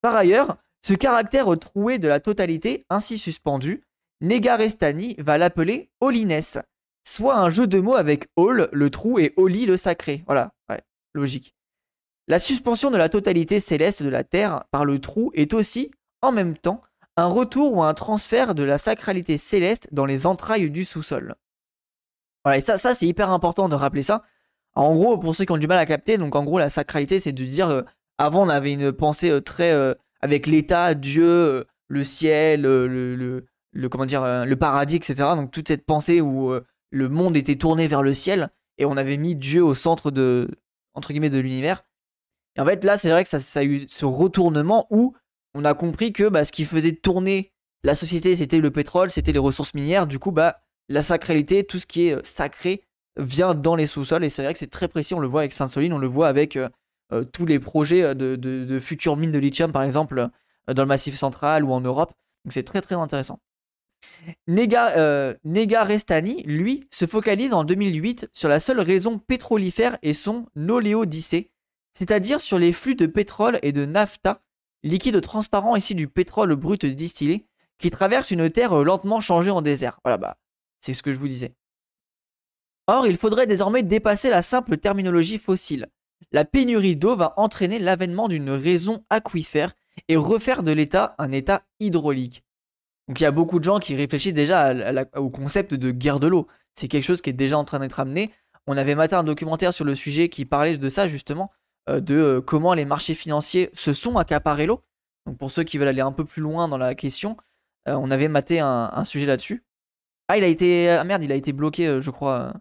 Par 0.00 0.16
ailleurs, 0.16 0.56
ce 0.82 0.94
caractère 0.94 1.46
troué 1.58 1.98
de 1.98 2.08
la 2.08 2.18
totalité 2.18 2.84
ainsi 2.90 3.18
suspendu, 3.18 3.84
Negarestani 4.20 5.14
va 5.18 5.38
l'appeler 5.38 5.90
holiness, 6.00 6.58
soit 7.04 7.36
un 7.38 7.50
jeu 7.50 7.66
de 7.66 7.78
mots 7.78 7.94
avec 7.94 8.26
hol, 8.36 8.68
le 8.72 8.90
trou, 8.90 9.18
et 9.18 9.32
holi, 9.36 9.66
le 9.66 9.76
sacré. 9.76 10.22
Voilà, 10.26 10.52
ouais, 10.68 10.80
logique. 11.14 11.54
La 12.28 12.38
suspension 12.38 12.90
de 12.90 12.96
la 12.96 13.08
totalité 13.08 13.58
céleste 13.58 14.02
de 14.02 14.08
la 14.08 14.24
Terre 14.24 14.64
par 14.70 14.84
le 14.84 15.00
trou 15.00 15.32
est 15.34 15.54
aussi, 15.54 15.90
en 16.20 16.32
même 16.32 16.56
temps, 16.56 16.82
un 17.16 17.26
retour 17.26 17.74
ou 17.74 17.82
un 17.82 17.94
transfert 17.94 18.54
de 18.54 18.62
la 18.62 18.78
sacralité 18.78 19.36
céleste 19.38 19.88
dans 19.92 20.06
les 20.06 20.26
entrailles 20.26 20.70
du 20.70 20.84
sous-sol. 20.84 21.34
Voilà, 22.44 22.58
et 22.58 22.60
ça, 22.60 22.78
c'est 22.78 23.06
hyper 23.06 23.30
important 23.30 23.68
de 23.68 23.74
rappeler 23.74 24.02
ça. 24.02 24.22
En 24.74 24.94
gros, 24.94 25.18
pour 25.18 25.34
ceux 25.34 25.44
qui 25.44 25.52
ont 25.52 25.58
du 25.58 25.66
mal 25.66 25.78
à 25.78 25.86
capter, 25.86 26.16
donc 26.16 26.34
en 26.34 26.44
gros, 26.44 26.58
la 26.58 26.70
sacralité, 26.70 27.20
c'est 27.20 27.32
de 27.32 27.44
dire, 27.44 27.68
euh, 27.68 27.82
avant, 28.18 28.46
on 28.46 28.48
avait 28.48 28.72
une 28.72 28.92
pensée 28.92 29.30
euh, 29.30 29.40
très 29.40 29.72
euh, 29.72 29.94
avec 30.20 30.46
l'État, 30.46 30.94
Dieu, 30.94 31.66
le 31.88 32.04
ciel, 32.04 32.62
le, 32.62 32.86
le, 33.72 33.88
comment 33.88 34.06
dire, 34.06 34.46
le 34.46 34.56
paradis, 34.56 34.96
etc. 34.96 35.14
Donc 35.34 35.50
toute 35.50 35.68
cette 35.68 35.84
pensée 35.84 36.20
où 36.20 36.54
le 36.90 37.08
monde 37.08 37.36
était 37.36 37.56
tourné 37.56 37.88
vers 37.88 38.02
le 38.02 38.14
ciel 38.14 38.50
et 38.78 38.84
on 38.84 38.96
avait 38.96 39.16
mis 39.16 39.34
Dieu 39.34 39.64
au 39.64 39.74
centre 39.74 40.10
de 40.10 40.48
entre 40.94 41.12
guillemets 41.12 41.28
de 41.28 41.40
l'univers. 41.40 41.82
Et 42.56 42.60
en 42.60 42.64
fait, 42.64 42.84
là, 42.84 42.96
c'est 42.96 43.10
vrai 43.10 43.24
que 43.24 43.30
ça, 43.30 43.60
a 43.60 43.64
eu 43.64 43.86
ce 43.88 44.04
retournement 44.04 44.86
où 44.90 45.14
on 45.54 45.64
a 45.64 45.74
compris 45.74 46.12
que 46.12 46.28
bah, 46.28 46.44
ce 46.44 46.52
qui 46.52 46.64
faisait 46.64 46.92
tourner 46.92 47.52
la 47.82 47.94
société, 47.94 48.36
c'était 48.36 48.58
le 48.58 48.70
pétrole, 48.70 49.10
c'était 49.10 49.32
les 49.32 49.38
ressources 49.38 49.74
minières. 49.74 50.06
Du 50.06 50.18
coup, 50.18 50.32
bah, 50.32 50.60
la 50.88 51.02
sacralité, 51.02 51.64
tout 51.64 51.78
ce 51.78 51.86
qui 51.86 52.08
est 52.08 52.26
sacré, 52.26 52.84
vient 53.16 53.54
dans 53.54 53.76
les 53.76 53.86
sous-sols. 53.86 54.24
Et 54.24 54.28
c'est 54.28 54.42
vrai 54.42 54.52
que 54.52 54.58
c'est 54.58 54.70
très 54.70 54.88
précis. 54.88 55.14
On 55.14 55.20
le 55.20 55.28
voit 55.28 55.40
avec 55.40 55.52
Sainte-Soline, 55.52 55.92
on 55.92 55.98
le 55.98 56.06
voit 56.06 56.28
avec 56.28 56.58
euh, 57.12 57.24
tous 57.24 57.46
les 57.46 57.58
projets 57.58 58.02
euh, 58.02 58.14
de, 58.14 58.78
futures 58.80 59.16
mines 59.16 59.32
de 59.32 59.38
lithium, 59.38 59.72
par 59.72 59.82
exemple, 59.82 60.30
euh, 60.68 60.74
dans 60.74 60.82
le 60.82 60.88
Massif 60.88 61.14
central 61.14 61.64
ou 61.64 61.72
en 61.72 61.80
Europe. 61.80 62.12
Donc 62.44 62.52
c'est 62.52 62.62
très 62.62 62.80
très 62.80 62.94
intéressant. 62.94 63.38
Nega, 64.48 65.84
Restani, 65.84 66.42
lui, 66.42 66.88
se 66.90 67.06
focalise 67.06 67.52
en 67.52 67.64
2008 67.64 68.30
sur 68.32 68.48
la 68.48 68.58
seule 68.58 68.80
raison 68.80 69.18
pétrolifère 69.18 69.98
et 70.02 70.14
son 70.14 70.46
oléodyssée, 70.56 71.51
c'est-à-dire 71.92 72.40
sur 72.40 72.58
les 72.58 72.72
flux 72.72 72.94
de 72.94 73.06
pétrole 73.06 73.58
et 73.62 73.72
de 73.72 73.84
nafta, 73.84 74.42
liquide 74.82 75.20
transparent 75.20 75.76
ici 75.76 75.94
du 75.94 76.08
pétrole 76.08 76.54
brut 76.56 76.84
distillé, 76.84 77.46
qui 77.78 77.90
traverse 77.90 78.30
une 78.30 78.50
terre 78.50 78.74
lentement 78.76 79.20
changée 79.20 79.50
en 79.50 79.62
désert. 79.62 79.98
Voilà, 80.04 80.18
bah, 80.18 80.36
c'est 80.80 80.94
ce 80.94 81.02
que 81.02 81.12
je 81.12 81.18
vous 81.18 81.28
disais. 81.28 81.54
Or, 82.86 83.06
il 83.06 83.16
faudrait 83.16 83.46
désormais 83.46 83.82
dépasser 83.82 84.30
la 84.30 84.42
simple 84.42 84.76
terminologie 84.76 85.38
fossile 85.38 85.88
la 86.30 86.44
pénurie 86.44 86.96
d'eau 86.96 87.16
va 87.16 87.34
entraîner 87.36 87.78
l'avènement 87.78 88.28
d'une 88.28 88.50
raison 88.50 89.04
aquifère 89.10 89.72
et 90.08 90.16
refaire 90.16 90.62
de 90.62 90.72
l'état 90.72 91.14
un 91.18 91.32
état 91.32 91.62
hydraulique. 91.80 92.44
Donc 93.08 93.20
il 93.20 93.24
y 93.24 93.26
a 93.26 93.32
beaucoup 93.32 93.58
de 93.58 93.64
gens 93.64 93.78
qui 93.78 93.96
réfléchissent 93.96 94.32
déjà 94.32 94.72
au 95.16 95.30
concept 95.30 95.74
de 95.74 95.90
guerre 95.90 96.20
de 96.20 96.28
l'eau. 96.28 96.46
C'est 96.74 96.88
quelque 96.88 97.02
chose 97.02 97.20
qui 97.20 97.30
est 97.30 97.34
déjà 97.34 97.58
en 97.58 97.64
train 97.64 97.80
d'être 97.80 98.00
amené. 98.00 98.30
On 98.66 98.76
avait 98.76 98.94
maté 98.94 99.14
un 99.14 99.24
documentaire 99.24 99.74
sur 99.74 99.84
le 99.84 99.94
sujet 99.94 100.28
qui 100.28 100.44
parlait 100.44 100.78
de 100.78 100.88
ça 100.88 101.06
justement, 101.06 101.50
euh, 101.50 101.61
de 101.88 102.16
euh, 102.16 102.40
comment 102.40 102.74
les 102.74 102.84
marchés 102.84 103.14
financiers 103.14 103.70
se 103.74 103.92
sont 103.92 104.16
accaparés 104.16 104.66
l'eau. 104.66 104.82
Donc 105.26 105.38
pour 105.38 105.50
ceux 105.50 105.64
qui 105.64 105.78
veulent 105.78 105.88
aller 105.88 106.00
un 106.00 106.12
peu 106.12 106.24
plus 106.24 106.42
loin 106.42 106.68
dans 106.68 106.78
la 106.78 106.94
question, 106.94 107.36
euh, 107.88 107.94
on 107.94 108.10
avait 108.10 108.28
maté 108.28 108.60
un, 108.60 109.04
sujet 109.04 109.26
là-dessus. 109.26 109.64
Ah 110.28 110.38
il 110.38 110.44
a 110.44 110.48
été... 110.48 110.90
Ah 110.90 111.04
merde, 111.04 111.22
il 111.22 111.32
a 111.32 111.36
été 111.36 111.52
bloqué 111.52 112.00
je 112.00 112.10
crois. 112.10 112.52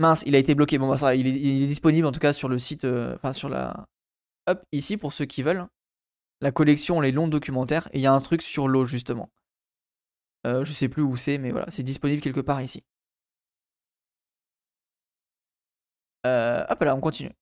Mince, 0.00 0.22
il 0.26 0.34
a 0.34 0.38
été 0.38 0.54
bloqué. 0.54 0.78
Bon, 0.78 0.88
bah 0.88 0.96
ça, 0.96 1.14
il 1.14 1.26
est, 1.26 1.66
disponible 1.66 2.06
en 2.06 2.12
tout 2.12 2.20
cas 2.20 2.32
sur 2.32 2.48
le 2.48 2.58
site, 2.58 2.84
euh, 2.84 3.14
enfin 3.16 3.32
sur 3.32 3.48
la. 3.50 3.86
Hop, 4.46 4.64
ici 4.72 4.96
pour 4.96 5.12
ceux 5.12 5.26
qui 5.26 5.42
veulent. 5.42 5.66
La 6.40 6.52
collection, 6.52 7.00
les 7.00 7.12
longs 7.12 7.28
documentaires. 7.28 7.88
Et 7.92 7.98
il 7.98 8.02
y 8.02 8.06
a 8.06 8.12
un 8.12 8.20
truc 8.20 8.42
sur 8.42 8.68
l'eau 8.68 8.86
justement. 8.86 9.30
Euh, 10.46 10.64
je 10.64 10.72
sais 10.72 10.88
plus 10.88 11.02
où 11.02 11.16
c'est, 11.16 11.38
mais 11.38 11.50
voilà, 11.50 11.66
c'est 11.70 11.82
disponible 11.82 12.22
quelque 12.22 12.40
part 12.40 12.62
ici. 12.62 12.82
Euh, 16.26 16.64
hop 16.68 16.82
là, 16.82 16.94
on 16.96 17.00
continue. 17.00 17.32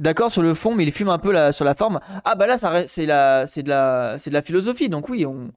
D'accord 0.00 0.30
sur 0.30 0.40
le 0.40 0.54
fond, 0.54 0.74
mais 0.74 0.84
il 0.84 0.92
fume 0.92 1.10
un 1.10 1.18
peu 1.18 1.52
sur 1.52 1.66
la 1.66 1.74
forme. 1.74 2.00
Ah 2.24 2.34
bah 2.34 2.46
là, 2.46 2.56
c'est 2.56 3.04
la, 3.04 3.44
de 3.44 3.68
la, 3.68 4.16
de 4.16 4.30
la 4.30 4.42
philosophie. 4.42 4.88
Donc 4.88 5.10
oui, 5.10 5.26
on, 5.26 5.50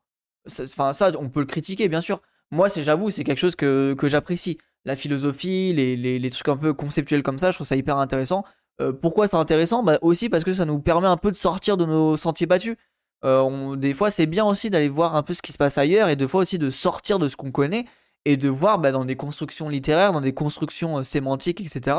enfin 0.61 0.91
ça, 0.91 1.11
on 1.17 1.29
peut 1.29 1.39
le 1.39 1.45
critiquer 1.45 1.87
bien 1.87 2.01
sûr. 2.01 2.21
Moi, 2.51 2.67
c'est, 2.67 2.83
j'avoue, 2.83 3.09
c'est 3.09 3.23
quelque 3.23 3.37
chose 3.39 3.55
que, 3.55 3.95
que 3.97 4.09
j'apprécie 4.09 4.57
la 4.83 4.97
philosophie, 4.97 5.71
les, 5.73 6.29
trucs 6.29 6.49
un 6.49 6.57
peu 6.57 6.73
conceptuels 6.73 7.23
comme 7.23 7.37
ça, 7.37 7.51
je 7.51 7.57
trouve 7.57 7.67
ça 7.67 7.77
hyper 7.77 7.97
intéressant. 7.97 8.43
Euh, 8.81 8.91
pourquoi 8.91 9.29
c'est 9.29 9.37
intéressant? 9.37 9.81
Bah 9.81 9.97
Aussi 10.01 10.27
parce 10.27 10.43
que 10.43 10.53
ça 10.53 10.65
nous 10.65 10.79
permet 10.79 11.07
un 11.07 11.15
peu 11.15 11.31
de 11.31 11.37
sortir 11.37 11.77
de 11.77 11.85
nos 11.85 12.17
sentiers 12.17 12.45
battus. 12.45 12.75
Euh, 13.23 13.77
des 13.77 13.93
fois, 13.93 14.09
c'est 14.09 14.25
bien 14.25 14.43
aussi 14.43 14.69
d'aller 14.69 14.89
voir 14.89 15.15
un 15.15 15.23
peu 15.23 15.33
ce 15.33 15.41
qui 15.41 15.53
se 15.53 15.57
passe 15.57 15.77
ailleurs 15.77 16.09
et 16.09 16.17
des 16.17 16.27
fois 16.27 16.41
aussi 16.41 16.57
de 16.57 16.69
sortir 16.69 17.17
de 17.17 17.29
ce 17.29 17.37
qu'on 17.37 17.51
connaît 17.51 17.85
et 18.25 18.35
de 18.35 18.49
voir 18.49 18.79
bah, 18.79 18.91
dans 18.91 19.05
des 19.05 19.15
constructions 19.15 19.69
littéraires, 19.69 20.11
dans 20.11 20.19
des 20.19 20.33
constructions 20.33 20.97
euh, 20.97 21.03
sémantiques, 21.03 21.61
etc., 21.61 21.97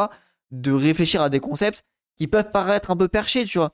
de 0.50 0.72
réfléchir 0.72 1.22
à 1.22 1.30
des 1.30 1.40
concepts 1.40 1.84
qui 2.16 2.28
peuvent 2.28 2.50
paraître 2.50 2.90
un 2.90 2.96
peu 2.96 3.08
perchés, 3.08 3.44
tu 3.44 3.58
vois. 3.58 3.72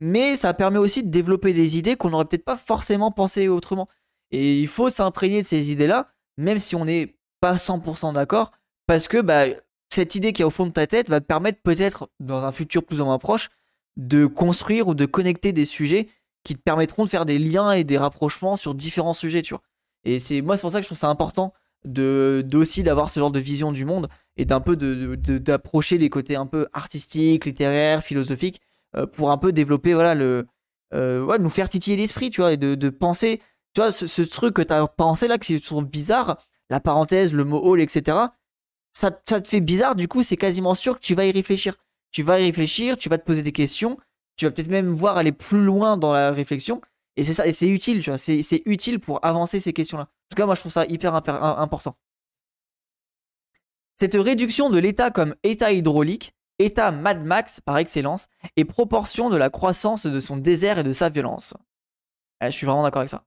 Mais 0.00 0.36
ça 0.36 0.54
permet 0.54 0.78
aussi 0.78 1.02
de 1.02 1.10
développer 1.10 1.52
des 1.52 1.78
idées 1.78 1.96
qu'on 1.96 2.10
n'aurait 2.10 2.24
peut-être 2.24 2.44
pas 2.44 2.56
forcément 2.56 3.10
pensé 3.10 3.48
autrement. 3.48 3.88
Et 4.30 4.60
il 4.60 4.66
faut 4.68 4.88
s'imprégner 4.88 5.42
de 5.42 5.46
ces 5.46 5.70
idées-là, 5.70 6.08
même 6.38 6.58
si 6.58 6.74
on 6.74 6.86
est 6.86 7.16
pas 7.40 7.54
100% 7.54 8.14
d'accord, 8.14 8.52
parce 8.86 9.08
que 9.08 9.20
bah, 9.20 9.44
cette 9.90 10.14
idée 10.14 10.32
qui 10.32 10.42
est 10.42 10.44
au 10.44 10.50
fond 10.50 10.66
de 10.66 10.72
ta 10.72 10.86
tête 10.86 11.08
va 11.08 11.20
te 11.20 11.26
permettre 11.26 11.60
peut-être, 11.62 12.10
dans 12.20 12.42
un 12.42 12.52
futur 12.52 12.84
plus 12.84 13.00
ou 13.00 13.04
moins 13.04 13.18
proche, 13.18 13.48
de 13.96 14.26
construire 14.26 14.88
ou 14.88 14.94
de 14.94 15.06
connecter 15.06 15.52
des 15.52 15.64
sujets 15.64 16.08
qui 16.42 16.54
te 16.54 16.60
permettront 16.60 17.04
de 17.04 17.10
faire 17.10 17.26
des 17.26 17.38
liens 17.38 17.72
et 17.72 17.84
des 17.84 17.96
rapprochements 17.96 18.56
sur 18.56 18.74
différents 18.74 19.14
sujets, 19.14 19.42
tu 19.42 19.54
vois. 19.54 19.62
Et 20.04 20.20
c'est 20.20 20.42
moi, 20.42 20.56
c'est 20.56 20.62
pour 20.62 20.70
ça 20.70 20.78
que 20.78 20.82
je 20.82 20.88
trouve 20.88 20.98
ça 20.98 21.08
important 21.08 21.54
de 21.84 22.42
d'aussi 22.46 22.82
d'avoir 22.82 23.10
ce 23.10 23.20
genre 23.20 23.30
de 23.30 23.40
vision 23.40 23.72
du 23.72 23.84
monde 23.84 24.08
et 24.36 24.44
d'un 24.44 24.60
peu 24.60 24.76
d'approcher 24.76 25.96
de, 25.96 26.02
les 26.02 26.10
côtés 26.10 26.36
un 26.36 26.46
peu 26.46 26.66
artistiques, 26.72 27.44
littéraires, 27.44 28.02
philosophiques, 28.02 28.60
euh, 28.96 29.06
pour 29.06 29.30
un 29.30 29.38
peu 29.38 29.52
développer 29.52 29.94
voilà 29.94 30.14
le 30.14 30.46
euh, 30.94 31.38
nous 31.38 31.50
faire 31.50 31.68
titiller 31.68 31.96
l'esprit, 31.96 32.30
tu 32.30 32.40
vois, 32.40 32.52
et 32.52 32.56
de, 32.56 32.90
penser, 32.90 33.40
tu 33.74 33.80
vois, 33.80 33.90
ce, 33.90 34.22
truc 34.22 34.54
que 34.54 34.62
tu 34.62 34.72
as 34.72 34.86
pensé 34.86 35.26
là 35.26 35.38
qui 35.38 35.58
sont 35.58 35.82
bizarre, 35.82 36.38
la 36.70 36.80
parenthèse, 36.80 37.32
le 37.32 37.44
mot 37.44 37.60
hall, 37.60 37.80
etc. 37.80 38.18
Ça, 38.92 39.10
te 39.10 39.48
fait 39.48 39.60
bizarre, 39.60 39.96
du 39.96 40.06
coup, 40.06 40.22
c'est 40.22 40.36
quasiment 40.36 40.74
sûr 40.74 40.94
que 40.94 41.04
tu 41.04 41.14
vas 41.14 41.26
y 41.26 41.32
réfléchir. 41.32 41.74
Tu 42.12 42.22
vas 42.22 42.38
y 42.38 42.44
réfléchir, 42.44 42.96
tu 42.96 43.08
vas 43.08 43.18
te 43.18 43.24
poser 43.24 43.42
des 43.42 43.50
questions, 43.50 43.98
tu 44.36 44.44
vas 44.44 44.52
peut-être 44.52 44.68
même 44.68 44.90
voir 44.90 45.16
aller 45.16 45.32
plus 45.32 45.64
loin 45.64 45.96
dans 45.96 46.12
la 46.12 46.30
réflexion. 46.30 46.80
Et 47.16 47.24
c'est 47.24 47.32
ça, 47.32 47.46
et 47.46 47.52
c'est 47.52 47.68
utile, 47.68 48.02
tu 48.02 48.10
vois, 48.10 48.18
c'est 48.18 48.62
utile 48.66 48.98
pour 48.98 49.24
avancer 49.24 49.60
ces 49.60 49.72
questions-là. 49.72 50.04
En 50.04 50.28
tout 50.30 50.36
cas, 50.36 50.46
moi, 50.46 50.54
je 50.54 50.60
trouve 50.60 50.72
ça 50.72 50.84
hyper 50.86 51.14
important. 51.14 51.96
Cette 53.96 54.14
réduction 54.14 54.70
de 54.70 54.78
l'état 54.78 55.10
comme 55.10 55.36
état 55.44 55.70
hydraulique, 55.70 56.34
état 56.58 56.90
Mad 56.90 57.24
Max 57.24 57.60
par 57.60 57.78
excellence, 57.78 58.26
est 58.56 58.64
proportion 58.64 59.30
de 59.30 59.36
la 59.36 59.50
croissance 59.50 60.06
de 60.06 60.18
son 60.18 60.36
désert 60.36 60.78
et 60.78 60.84
de 60.84 60.92
sa 60.92 61.08
violence. 61.08 61.54
je 62.42 62.50
suis 62.50 62.66
vraiment 62.66 62.82
d'accord 62.82 63.00
avec 63.00 63.10
ça. 63.10 63.24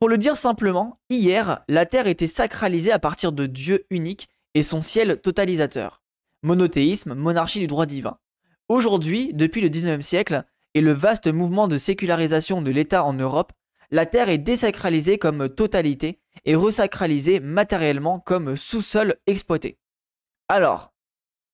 Pour 0.00 0.08
le 0.08 0.18
dire 0.18 0.36
simplement, 0.36 0.98
hier, 1.10 1.64
la 1.68 1.86
Terre 1.86 2.06
était 2.06 2.26
sacralisée 2.26 2.92
à 2.92 2.98
partir 2.98 3.32
de 3.32 3.46
Dieu 3.46 3.86
unique 3.90 4.28
et 4.54 4.62
son 4.62 4.80
ciel 4.80 5.20
totalisateur. 5.20 6.02
Monothéisme, 6.42 7.14
monarchie 7.14 7.60
du 7.60 7.66
droit 7.66 7.86
divin. 7.86 8.18
Aujourd'hui, 8.68 9.32
depuis 9.34 9.60
le 9.60 9.68
19e 9.68 10.02
siècle, 10.02 10.44
et 10.74 10.80
le 10.80 10.92
vaste 10.92 11.28
mouvement 11.28 11.68
de 11.68 11.78
sécularisation 11.78 12.62
de 12.62 12.70
l'État 12.70 13.04
en 13.04 13.14
Europe, 13.14 13.52
la 13.90 14.06
Terre 14.06 14.28
est 14.28 14.38
désacralisée 14.38 15.18
comme 15.18 15.48
totalité 15.48 16.20
et 16.44 16.56
resacralisée 16.56 17.40
matériellement 17.40 18.18
comme 18.18 18.56
sous-sol 18.56 19.16
exploité. 19.26 19.78
Alors, 20.48 20.92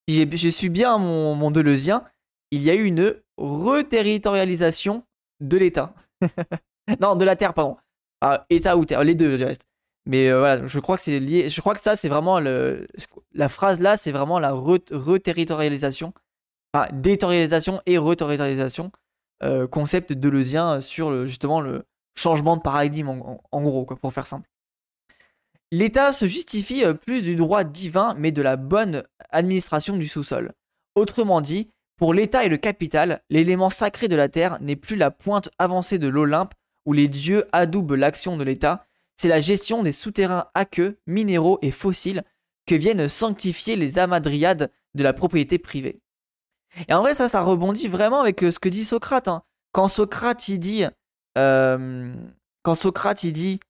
si 0.09 0.29
je 0.37 0.49
suis 0.49 0.71
bien 0.71 0.99
mon, 0.99 1.35
mon 1.35 1.51
Deleuzien, 1.51 2.05
il 2.51 2.63
y 2.63 2.71
a 2.71 2.75
eu 2.75 2.85
une 2.85 3.15
reterritorialisation 3.37 5.05
de 5.41 5.57
l'État. 5.57 5.95
non, 7.01 7.15
de 7.15 7.25
la 7.25 7.37
Terre, 7.37 7.55
pardon. 7.55 7.77
Ah, 8.21 8.45
état 8.51 8.77
ou 8.77 8.85
terre, 8.85 9.03
les 9.03 9.15
deux, 9.15 9.37
du 9.37 9.45
reste. 9.45 9.63
Mais 10.07 10.29
euh, 10.29 10.39
voilà, 10.39 10.67
je 10.67 10.79
crois 10.81 10.97
que 10.97 11.03
c'est 11.03 11.21
lié. 11.21 11.49
Je 11.49 11.61
crois 11.61 11.75
que 11.75 11.81
ça, 11.81 11.97
c'est 11.97 12.09
vraiment 12.09 12.41
le. 12.41 12.87
La 13.33 13.49
phrase 13.49 13.81
là, 13.81 13.97
c'est 13.97 14.13
vraiment 14.13 14.39
la 14.39 14.53
reterritorialisation. 14.53 16.13
Enfin, 16.73 16.89
déterritorialisation 16.93 17.81
et 17.87 17.99
reterritorialisation. 17.99 18.93
Euh, 19.43 19.67
concept 19.67 20.13
deleuzien 20.13 20.81
sur 20.81 21.27
justement 21.27 21.61
le 21.61 21.85
changement 22.15 22.57
de 22.57 22.63
paradigme, 22.63 23.09
en, 23.09 23.63
gros, 23.63 23.87
quoi, 23.87 23.97
pour 23.97 24.13
faire 24.13 24.27
simple. 24.27 24.49
L'État 25.73 26.13
se 26.13 26.27
justifie 26.27 26.85
euh, 26.85 26.95
plus 26.95 27.25
du 27.25 27.37
droit 27.37 27.65
divin, 27.65 28.15
mais 28.19 28.33
de 28.33 28.43
la 28.43 28.57
bonne 28.57 29.05
administration 29.31 29.97
du 29.97 30.09
sous-sol. 30.09 30.53
Autrement 30.95 31.41
dit, 31.41 31.71
pour 31.97 32.13
l'État 32.13 32.45
et 32.45 32.49
le 32.49 32.57
capital, 32.57 33.23
l'élément 33.31 33.71
sacré 33.71 34.09
de 34.09 34.17
la 34.17 34.29
terre 34.29 34.59
n'est 34.61 34.77
plus 34.77 34.97
la 34.97 35.11
pointe 35.11 35.49
avancée 35.59 35.99
de 35.99 36.09
l'Olympe 36.09 36.55
où 36.87 36.93
les 36.93 37.09
dieux 37.09 37.47
adoubent 37.53 37.93
l'action 37.93 38.37
de 38.37 38.45
l'État, 38.45 38.87
c'est 39.17 39.29
la 39.29 39.41
gestion 39.41 39.83
des 39.83 39.93
souterrains 39.93 40.47
aqueux, 40.55 40.99
minéraux 41.07 41.59
et 41.63 41.71
fossiles 41.71 42.25
que 42.67 42.75
viennent 42.75 43.09
sanctifier 43.09 43.77
les 43.77 43.99
amadriades 43.99 44.71
de 44.95 45.03
la 45.03 45.13
propriété 45.13 45.59
privée. 45.59 46.01
Et 46.89 46.95
en 46.95 47.01
vrai, 47.01 47.15
ça, 47.15 47.29
ça 47.29 47.43
rebondit 47.43 47.89
vraiment 47.89 48.21
avec 48.21 48.43
euh, 48.43 48.51
ce 48.51 48.59
que 48.59 48.69
dit 48.69 48.85
Socrate. 48.85 49.29
Hein. 49.29 49.43
Quand 49.73 49.89
Socrate, 49.89 50.49
il 50.49 50.59
dit, 50.59 50.85
euh, 51.39 52.13
quand 52.63 52.75
Socrate, 52.75 53.25
il 53.25 53.33
dit, 53.33 53.61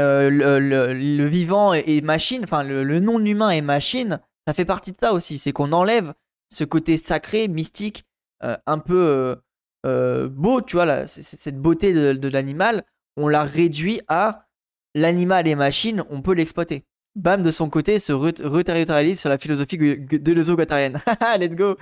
euh, 0.00 0.28
le, 0.30 1.26
vivant 1.26 1.72
est 1.72 2.04
machine, 2.04 2.42
enfin 2.42 2.64
le, 2.64 3.00
non-humain 3.00 3.50
est 3.50 3.60
machine, 3.60 4.20
ça 4.46 4.52
fait 4.52 4.64
partie 4.64 4.92
de 4.92 4.98
ça 4.98 5.12
aussi. 5.12 5.38
C'est 5.38 5.52
qu'on 5.52 5.72
enlève 5.72 6.14
ce 6.50 6.64
côté 6.64 6.96
sacré, 6.96 7.48
mystique, 7.48 8.04
un 8.40 8.78
peu 8.78 9.40
beau, 9.84 10.60
tu 10.62 10.76
vois, 10.76 11.06
cette 11.06 11.60
beauté 11.60 11.92
de, 11.92 12.28
l'animal, 12.28 12.84
on 13.16 13.28
la 13.28 13.44
réduit 13.44 14.00
à 14.08 14.46
l'animal 14.94 15.46
et 15.46 15.54
machine, 15.54 16.04
on 16.10 16.22
peut 16.22 16.34
l'exploiter. 16.34 16.84
Bam, 17.16 17.42
de 17.42 17.50
son 17.50 17.70
côté, 17.70 17.98
se 17.98 18.12
reterritorialise 18.12 19.20
sur 19.20 19.28
la 19.28 19.38
philosophie 19.38 19.78
de 19.78 20.32
l'euro-guattarienne. 20.32 20.98
Let's 21.38 21.54
go 21.54 21.76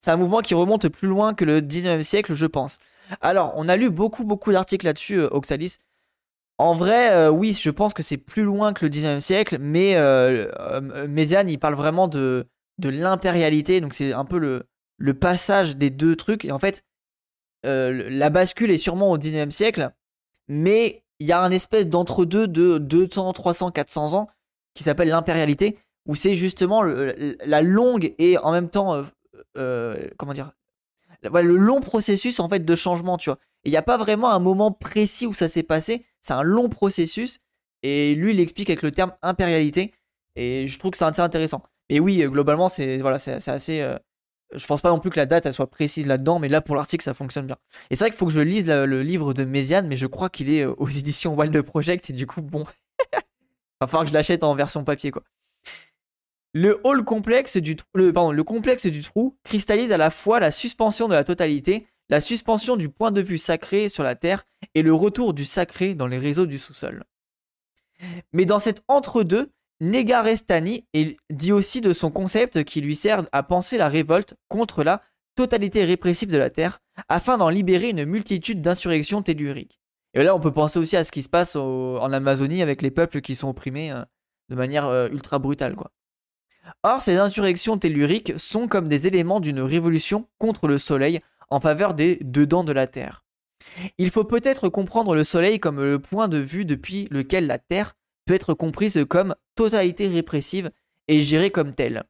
C'est 0.00 0.12
un 0.12 0.16
mouvement 0.16 0.42
qui 0.42 0.54
remonte 0.54 0.88
plus 0.88 1.08
loin 1.08 1.34
que 1.34 1.44
le 1.44 1.60
19e 1.60 2.02
siècle, 2.02 2.34
je 2.34 2.46
pense. 2.46 2.78
Alors, 3.20 3.52
on 3.56 3.68
a 3.68 3.76
lu 3.76 3.90
beaucoup, 3.90 4.24
beaucoup 4.24 4.52
d'articles 4.52 4.86
là-dessus, 4.86 5.18
euh, 5.18 5.28
Oxalis. 5.32 5.78
En 6.58 6.74
vrai, 6.74 7.12
euh, 7.12 7.30
oui, 7.30 7.52
je 7.52 7.70
pense 7.70 7.94
que 7.94 8.02
c'est 8.02 8.16
plus 8.16 8.44
loin 8.44 8.72
que 8.72 8.84
le 8.84 8.90
19e 8.90 9.20
siècle, 9.20 9.58
mais 9.60 9.96
euh, 9.96 10.50
euh 10.58 11.08
Méziane, 11.08 11.48
il 11.48 11.58
parle 11.58 11.74
vraiment 11.74 12.06
de, 12.08 12.46
de 12.78 12.88
l'impérialité, 12.88 13.80
donc 13.80 13.92
c'est 13.92 14.12
un 14.12 14.24
peu 14.24 14.38
le, 14.38 14.68
le 14.98 15.14
passage 15.14 15.76
des 15.76 15.90
deux 15.90 16.14
trucs. 16.16 16.44
Et 16.44 16.52
en 16.52 16.58
fait, 16.58 16.82
la 17.64 18.30
bascule 18.30 18.70
est 18.70 18.78
sûrement 18.78 19.10
au 19.10 19.18
19e 19.18 19.50
siècle, 19.50 19.90
mais 20.46 21.02
il 21.18 21.26
y 21.26 21.32
a 21.32 21.42
un 21.42 21.50
espèce 21.50 21.88
d'entre-deux 21.88 22.46
de 22.46 22.78
200, 22.78 23.32
300, 23.32 23.72
400 23.72 24.14
ans 24.14 24.28
qui 24.76 24.84
s'appelle 24.84 25.08
l'impérialité, 25.08 25.78
où 26.06 26.14
c'est 26.14 26.36
justement 26.36 26.82
la 26.82 27.62
longue 27.62 28.14
et 28.18 28.38
en 28.38 28.52
même 28.52 28.68
temps, 28.68 28.94
euh, 28.94 29.02
euh, 29.56 30.08
comment 30.16 30.34
dire, 30.34 30.52
le 31.22 31.56
long 31.56 31.80
processus 31.80 32.38
en 32.38 32.48
fait 32.48 32.64
de 32.64 32.74
changement, 32.76 33.18
tu 33.18 33.30
vois. 33.30 33.38
Il 33.64 33.70
n'y 33.70 33.76
a 33.76 33.82
pas 33.82 33.96
vraiment 33.96 34.30
un 34.30 34.38
moment 34.38 34.70
précis 34.70 35.26
où 35.26 35.34
ça 35.34 35.48
s'est 35.48 35.64
passé, 35.64 36.04
c'est 36.20 36.34
un 36.34 36.42
long 36.42 36.68
processus, 36.68 37.40
et 37.82 38.14
lui 38.14 38.32
il 38.32 38.40
explique 38.40 38.70
avec 38.70 38.82
le 38.82 38.92
terme 38.92 39.12
impérialité, 39.22 39.92
et 40.36 40.68
je 40.68 40.78
trouve 40.78 40.92
que 40.92 40.98
c'est 40.98 41.04
assez 41.04 41.22
intéressant. 41.22 41.62
Et 41.88 41.98
oui, 41.98 42.22
globalement, 42.24 42.68
c'est 42.68 42.98
voilà, 42.98 43.16
assez. 43.16 43.80
Euh, 43.80 43.96
je 44.54 44.66
pense 44.66 44.82
pas 44.82 44.90
non 44.90 45.00
plus 45.00 45.10
que 45.10 45.18
la 45.18 45.26
date 45.26 45.46
elle 45.46 45.52
soit 45.52 45.68
précise 45.68 46.06
là-dedans, 46.06 46.38
mais 46.38 46.46
là 46.46 46.60
pour 46.60 46.76
l'article 46.76 47.02
ça 47.02 47.14
fonctionne 47.14 47.46
bien. 47.46 47.56
Et 47.90 47.96
c'est 47.96 48.04
vrai 48.04 48.10
qu'il 48.10 48.18
faut 48.18 48.26
que 48.26 48.32
je 48.32 48.40
lise 48.40 48.68
le 48.68 49.02
livre 49.02 49.34
de 49.34 49.44
Méziane, 49.44 49.88
mais 49.88 49.96
je 49.96 50.06
crois 50.06 50.28
qu'il 50.28 50.50
est 50.50 50.64
aux 50.64 50.86
éditions 50.98 51.34
Wild 51.34 51.60
Project, 51.62 52.10
et 52.10 52.12
du 52.12 52.26
coup, 52.26 52.42
bon, 52.42 52.64
va 53.80 53.86
falloir 53.86 54.04
que 54.04 54.10
je 54.10 54.14
l'achète 54.14 54.44
en 54.44 54.54
version 54.54 54.84
papier, 54.84 55.10
quoi. 55.10 55.22
Le 56.52 56.80
hall 56.84 57.04
complexe 57.04 57.58
du, 57.58 57.76
pardon, 57.94 58.32
le 58.32 58.44
complexe 58.44 58.86
du 58.86 59.02
trou 59.02 59.36
cristallise 59.44 59.92
à 59.92 59.98
la 59.98 60.08
fois 60.08 60.40
la 60.40 60.50
suspension 60.50 61.06
de 61.06 61.12
la 61.12 61.22
totalité, 61.22 61.86
la 62.08 62.20
suspension 62.20 62.76
du 62.76 62.88
point 62.88 63.10
de 63.10 63.20
vue 63.20 63.36
sacré 63.36 63.90
sur 63.90 64.02
la 64.02 64.14
Terre 64.14 64.44
et 64.74 64.82
le 64.82 64.94
retour 64.94 65.34
du 65.34 65.44
sacré 65.44 65.94
dans 65.94 66.06
les 66.06 66.16
réseaux 66.18 66.46
du 66.46 66.56
sous-sol. 66.56 67.04
Mais 68.32 68.46
dans 68.46 68.58
cet 68.58 68.82
entre-deux, 68.88 69.52
Negarestani 69.80 70.86
dit 71.28 71.52
aussi 71.52 71.82
de 71.82 71.92
son 71.92 72.10
concept 72.10 72.64
qui 72.64 72.80
lui 72.80 72.96
sert 72.96 73.26
à 73.32 73.42
penser 73.42 73.76
la 73.76 73.88
révolte 73.88 74.34
contre 74.48 74.82
la 74.82 75.02
totalité 75.34 75.84
répressive 75.84 76.30
de 76.30 76.38
la 76.38 76.48
Terre, 76.48 76.78
afin 77.08 77.36
d'en 77.36 77.50
libérer 77.50 77.90
une 77.90 78.06
multitude 78.06 78.62
d'insurrections 78.62 79.20
telluriques. 79.20 79.78
Et 80.16 80.22
là, 80.22 80.34
on 80.34 80.40
peut 80.40 80.50
penser 80.50 80.78
aussi 80.78 80.96
à 80.96 81.04
ce 81.04 81.12
qui 81.12 81.20
se 81.20 81.28
passe 81.28 81.56
en 81.56 82.10
Amazonie 82.10 82.62
avec 82.62 82.80
les 82.80 82.90
peuples 82.90 83.20
qui 83.20 83.34
sont 83.34 83.50
opprimés 83.50 83.92
euh, 83.92 84.02
de 84.48 84.54
manière 84.54 84.86
euh, 84.86 85.08
ultra 85.10 85.38
brutale. 85.38 85.76
Quoi. 85.76 85.92
Or, 86.82 87.02
ces 87.02 87.16
insurrections 87.16 87.76
telluriques 87.76 88.32
sont 88.38 88.66
comme 88.66 88.88
des 88.88 89.06
éléments 89.06 89.40
d'une 89.40 89.60
révolution 89.60 90.26
contre 90.38 90.68
le 90.68 90.78
Soleil 90.78 91.20
en 91.50 91.60
faveur 91.60 91.92
des 91.92 92.18
dedans 92.22 92.64
de 92.64 92.72
la 92.72 92.86
Terre. 92.86 93.26
Il 93.98 94.10
faut 94.10 94.24
peut-être 94.24 94.70
comprendre 94.70 95.14
le 95.14 95.22
Soleil 95.22 95.60
comme 95.60 95.82
le 95.82 95.98
point 95.98 96.28
de 96.28 96.38
vue 96.38 96.64
depuis 96.64 97.08
lequel 97.10 97.46
la 97.46 97.58
Terre 97.58 97.92
peut 98.24 98.34
être 98.34 98.54
comprise 98.54 99.04
comme 99.08 99.34
totalité 99.54 100.08
répressive 100.08 100.70
et 101.08 101.20
gérée 101.20 101.50
comme 101.50 101.74
telle. 101.74 102.04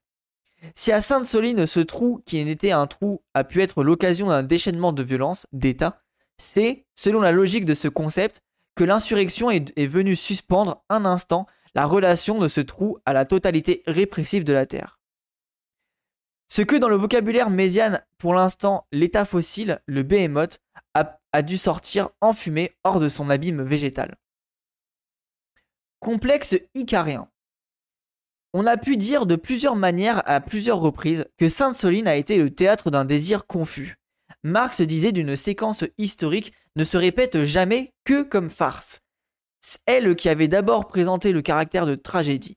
Si 0.74 0.92
à 0.92 1.00
Sainte-Soline 1.00 1.66
ce 1.66 1.80
trou 1.80 2.22
qui 2.24 2.42
n'était 2.44 2.70
un 2.70 2.86
trou 2.86 3.20
a 3.34 3.42
pu 3.42 3.62
être 3.62 3.82
l'occasion 3.82 4.28
d'un 4.28 4.44
déchaînement 4.44 4.92
de 4.92 5.02
violence, 5.02 5.46
d'État, 5.52 6.00
c'est, 6.38 6.86
selon 6.94 7.20
la 7.20 7.32
logique 7.32 7.64
de 7.64 7.74
ce 7.74 7.88
concept, 7.88 8.42
que 8.74 8.84
l'insurrection 8.84 9.50
est, 9.50 9.86
venue 9.86 10.16
suspendre 10.16 10.84
un 10.88 11.04
instant 11.04 11.46
la 11.74 11.86
relation 11.86 12.38
de 12.38 12.48
ce 12.48 12.60
trou 12.60 12.98
à 13.04 13.12
la 13.12 13.24
totalité 13.24 13.82
répressive 13.86 14.44
de 14.44 14.52
la 14.52 14.66
Terre. 14.66 15.00
Ce 16.48 16.62
que 16.62 16.76
dans 16.76 16.88
le 16.88 16.96
vocabulaire 16.96 17.50
mésiane, 17.50 18.04
pour 18.18 18.34
l'instant, 18.34 18.86
l'état 18.92 19.24
fossile, 19.24 19.80
le 19.86 20.02
behemoth, 20.02 20.60
a, 20.94 21.18
a, 21.32 21.42
dû 21.42 21.56
sortir 21.56 22.10
enfumé 22.20 22.76
hors 22.84 23.00
de 23.00 23.08
son 23.08 23.28
abîme 23.28 23.62
végétal. 23.62 24.16
Complexe 26.00 26.54
icarien. 26.74 27.28
On 28.52 28.64
a 28.64 28.76
pu 28.76 28.96
dire 28.96 29.26
de 29.26 29.36
plusieurs 29.36 29.76
manières 29.76 30.22
à 30.24 30.40
plusieurs 30.40 30.78
reprises 30.78 31.26
que 31.36 31.48
Sainte-Soline 31.48 32.08
a 32.08 32.16
été 32.16 32.38
le 32.38 32.54
théâtre 32.54 32.90
d'un 32.90 33.04
désir 33.04 33.46
confus, 33.46 33.98
Marx 34.46 34.80
disait 34.80 35.10
d'une 35.10 35.34
séquence 35.34 35.84
historique 35.98 36.52
ne 36.76 36.84
se 36.84 36.96
répète 36.96 37.42
jamais 37.42 37.92
que 38.04 38.22
comme 38.22 38.48
farce. 38.48 39.00
Elle 39.86 40.14
qui 40.14 40.28
avait 40.28 40.46
d'abord 40.46 40.86
présenté 40.86 41.32
le 41.32 41.42
caractère 41.42 41.84
de 41.84 41.96
tragédie. 41.96 42.56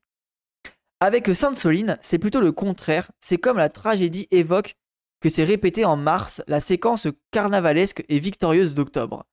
Avec 1.00 1.34
Sainte-Soline, 1.34 1.98
c'est 2.00 2.20
plutôt 2.20 2.42
le 2.42 2.52
contraire, 2.52 3.10
c'est 3.20 3.40
comme 3.40 3.58
la 3.58 3.70
tragédie 3.70 4.28
évoque 4.30 4.76
que 5.20 5.30
c'est 5.30 5.44
répété 5.44 5.84
en 5.84 5.98
mars 5.98 6.44
la 6.48 6.60
séquence 6.60 7.08
carnavalesque 7.32 8.06
et 8.08 8.20
victorieuse 8.20 8.76
d'octobre. 8.76 9.26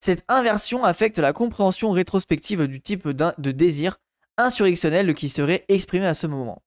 Cette 0.00 0.24
inversion 0.28 0.82
affecte 0.82 1.18
la 1.18 1.32
compréhension 1.32 1.92
rétrospective 1.92 2.66
du 2.66 2.80
type 2.80 3.06
de 3.08 3.50
désir 3.52 3.98
insurrectionnel 4.36 5.14
qui 5.14 5.28
serait 5.28 5.64
exprimé 5.68 6.06
à 6.06 6.14
ce 6.14 6.26
moment. 6.26 6.60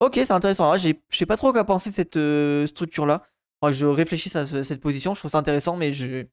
Ok, 0.00 0.16
c'est 0.16 0.32
intéressant. 0.32 0.76
Je 0.76 0.92
sais 1.10 1.24
pas 1.24 1.38
trop 1.38 1.52
quoi 1.52 1.64
penser 1.64 1.88
de 1.88 1.94
cette 1.94 2.16
euh, 2.16 2.66
structure-là 2.66 3.26
je 3.72 3.86
réfléchisse 3.86 4.36
à 4.36 4.46
cette 4.46 4.80
position. 4.80 5.14
Je 5.14 5.20
trouve 5.20 5.30
ça 5.30 5.38
intéressant, 5.38 5.76
mais 5.76 5.92
j'ai 5.92 6.30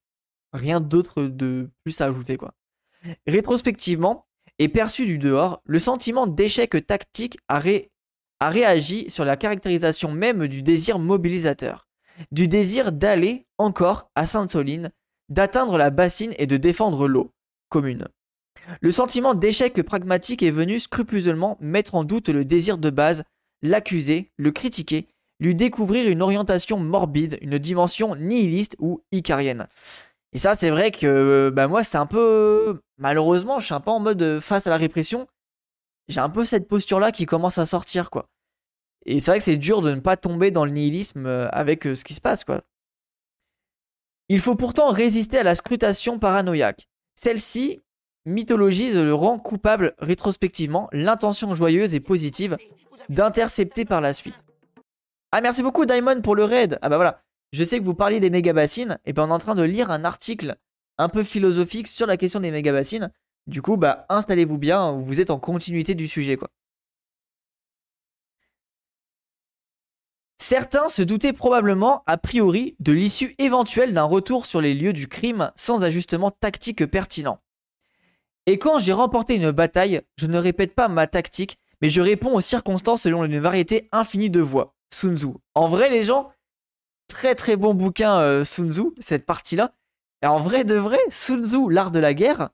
rien 0.54 0.80
d'autre 0.80 1.24
de 1.24 1.70
plus 1.84 2.00
à 2.02 2.06
ajouter. 2.06 2.38
quoi. 2.38 2.54
Rétrospectivement, 3.28 4.28
et 4.60 4.70
perçu 4.70 5.06
du 5.06 5.17
dehors, 5.17 5.62
le 5.65 5.80
sentiment 5.80 6.28
d'échec 6.28 6.86
tactique 6.86 7.38
a, 7.48 7.62
a 8.39 8.50
réagi 8.50 9.10
sur 9.10 9.26
la 9.26 9.38
caractérisation 9.38 10.12
même 10.12 10.48
du 10.48 10.62
désir 10.62 11.00
mobilisateur, 11.00 11.88
du 12.32 12.48
désir 12.48 12.91
d'aller 12.91 13.48
encore 13.58 14.12
à 14.15 14.26
Sainte-Soline, 14.26 14.91
d'atteindre 15.30 15.78
la 15.78 15.89
bassine 15.89 16.34
et 16.38 16.46
de 16.46 16.58
défendre 16.58 17.08
l'eau 17.08 17.34
commune. 17.70 18.08
Le 18.82 18.91
sentiment 18.91 19.34
d'échec 19.34 19.82
pragmatique 19.82 20.44
est 20.44 20.52
venu 20.52 20.80
scrupuleusement 20.80 21.58
mettre 21.60 21.96
en 21.96 22.04
doute 22.04 22.30
le 22.30 22.46
désir 22.46 22.78
de 22.78 22.89
base, 22.89 23.24
l'accuser, 23.62 24.32
le 24.38 24.52
critiquer 24.52 25.08
lui 25.41 25.56
découvrir 25.56 26.08
une 26.08 26.21
orientation 26.21 26.77
morbide, 26.80 27.38
une 27.41 27.58
dimension 27.58 28.15
nihiliste 28.15 28.77
ou 28.80 29.04
icarienne. 29.12 29.67
Et 30.34 30.39
ça, 30.39 30.56
c'est 30.56 30.69
vrai 30.69 30.91
que 30.91 31.51
bah, 31.54 31.67
moi, 31.67 31.84
c'est 31.84 31.97
un 31.97 32.06
peu. 32.06 32.80
Malheureusement, 32.97 33.60
je 33.60 33.65
suis 33.65 33.73
un 33.73 33.82
peu 33.82 33.89
en 33.89 33.99
mode 33.99 34.21
euh, 34.21 34.39
face 34.39 34.67
à 34.67 34.69
la 34.69 34.77
répression. 34.77 35.27
J'ai 36.08 36.21
un 36.21 36.30
peu 36.30 36.45
cette 36.45 36.67
posture-là 36.67 37.12
qui 37.12 37.25
commence 37.25 37.58
à 37.58 37.65
sortir, 37.65 38.10
quoi. 38.12 38.30
Et 39.06 39.19
c'est 39.19 39.32
vrai 39.32 39.39
que 39.39 39.43
c'est 39.43 39.58
dur 39.58 39.82
de 39.82 39.93
ne 39.93 39.99
pas 39.99 40.15
tomber 40.15 40.51
dans 40.51 40.63
le 40.63 40.71
nihilisme 40.71 41.25
euh, 41.25 41.49
avec 41.49 41.88
euh, 41.88 41.95
ce 41.95 42.04
qui 42.04 42.13
se 42.13 42.21
passe, 42.21 42.45
quoi. 42.45 42.62
Il 44.30 44.39
faut 44.39 44.56
pourtant 44.56 44.91
résister 44.91 45.39
à 45.39 45.43
la 45.43 45.56
scrutation 45.56 46.19
paranoïaque. 46.19 46.88
Celle-ci 47.15 47.82
mythologise 48.25 48.95
le 48.95 49.13
rang 49.13 49.39
coupable 49.39 49.95
rétrospectivement, 49.97 50.88
l'intention 50.93 51.54
joyeuse 51.56 51.95
et 51.95 51.99
positive 51.99 52.58
d'intercepter 53.10 53.84
par 53.84 53.99
la 53.99 54.13
suite. 54.13 54.36
Ah, 55.32 55.41
merci 55.41 55.63
beaucoup, 55.63 55.86
Diamond, 55.86 56.22
pour 56.22 56.36
le 56.36 56.44
raid. 56.44 56.78
Ah, 56.82 56.89
bah 56.89 56.98
voilà. 56.98 57.22
Je 57.54 57.63
sais 57.63 57.80
que 57.80 57.86
vous 57.86 57.96
parliez 57.96 58.20
des 58.20 58.30
méga-bassines. 58.30 59.00
Et 59.06 59.13
ben, 59.13 59.24
on 59.24 59.30
est 59.30 59.34
en 59.34 59.39
train 59.39 59.56
de 59.56 59.63
lire 59.63 59.89
un 59.91 60.04
article 60.04 60.58
un 60.98 61.10
peu 61.10 61.24
philosophique 61.24 61.88
sur 61.88 62.06
la 62.06 62.17
question 62.17 62.39
des 62.41 62.52
méga-bassines. 62.52 63.12
Du 63.48 63.62
coup, 63.62 63.78
bah, 63.78 64.06
installez-vous 64.10 64.58
bien. 64.58 64.91
Vous 64.91 65.22
êtes 65.22 65.30
en 65.30 65.39
continuité 65.39 65.96
du 65.96 66.08
sujet, 66.08 66.38
quoi. 66.38 66.50
Certains 70.38 70.89
se 70.89 71.04
doutaient 71.04 71.34
probablement, 71.34 72.04
a 72.08 72.17
priori, 72.17 72.76
de 72.80 72.91
l'issue 72.91 73.36
éventuelle 73.38 73.94
d'un 73.94 74.04
retour 74.04 74.46
sur 74.46 74.60
les 74.60 74.74
lieux 74.74 74.91
du 74.91 75.08
crime 75.08 75.52
sans 75.56 75.84
ajustement 75.84 76.32
tactique 76.32 76.86
pertinent. 76.88 77.39
Et 78.48 78.58
quand 78.58 78.80
j'ai 78.80 78.91
remporté 78.91 79.36
une 79.36 79.52
bataille, 79.52 80.02
je 80.17 80.26
ne 80.26 80.39
répète 80.39 80.74
pas 80.74 80.88
ma 80.88 81.08
tactique, 81.08 81.58
mais 81.82 81.89
je 81.89 82.02
réponds 82.02 82.34
aux 82.34 82.41
circonstances 82.41 83.04
selon 83.04 83.24
une 83.24 83.39
variété 83.39 83.88
infinie 83.91 84.32
de 84.32 84.41
voies. 84.41 84.76
Sun 84.93 85.17
Tzu. 85.17 85.27
En 85.56 85.67
vrai, 85.67 85.89
les 85.89 86.04
gens, 86.04 86.32
très 87.08 87.36
très 87.36 87.56
bon 87.56 87.73
bouquin 87.73 88.19
euh, 88.19 88.43
Sun 88.43 88.71
Tzu, 88.71 88.84
cette 88.99 89.25
partie-là. 89.25 89.73
Et 90.21 90.27
en 90.27 90.39
vrai 90.39 90.63
de 90.63 90.75
vrai, 90.75 90.99
Sun 91.10 91.45
Tzu, 91.45 91.69
l'art 91.69 91.91
de 91.91 91.99
la 91.99 92.13
guerre, 92.13 92.49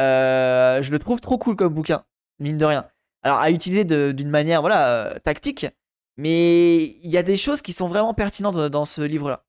euh, 0.00 0.82
je 0.82 0.90
le 0.90 0.98
trouve 0.98 1.20
trop 1.20 1.38
cool 1.38 1.56
comme 1.56 1.74
bouquin, 1.74 2.04
mine 2.38 2.58
de 2.58 2.64
rien. 2.64 2.88
Alors 3.22 3.38
à 3.38 3.50
utiliser 3.50 3.84
d'une 3.84 4.30
manière 4.30 4.64
euh, 4.64 5.14
tactique, 5.22 5.66
mais 6.16 6.82
il 6.82 7.10
y 7.10 7.16
a 7.16 7.22
des 7.22 7.36
choses 7.36 7.62
qui 7.62 7.72
sont 7.72 7.88
vraiment 7.88 8.14
pertinentes 8.14 8.56
dans 8.56 8.84
ce 8.84 9.02
livre-là. 9.02 9.44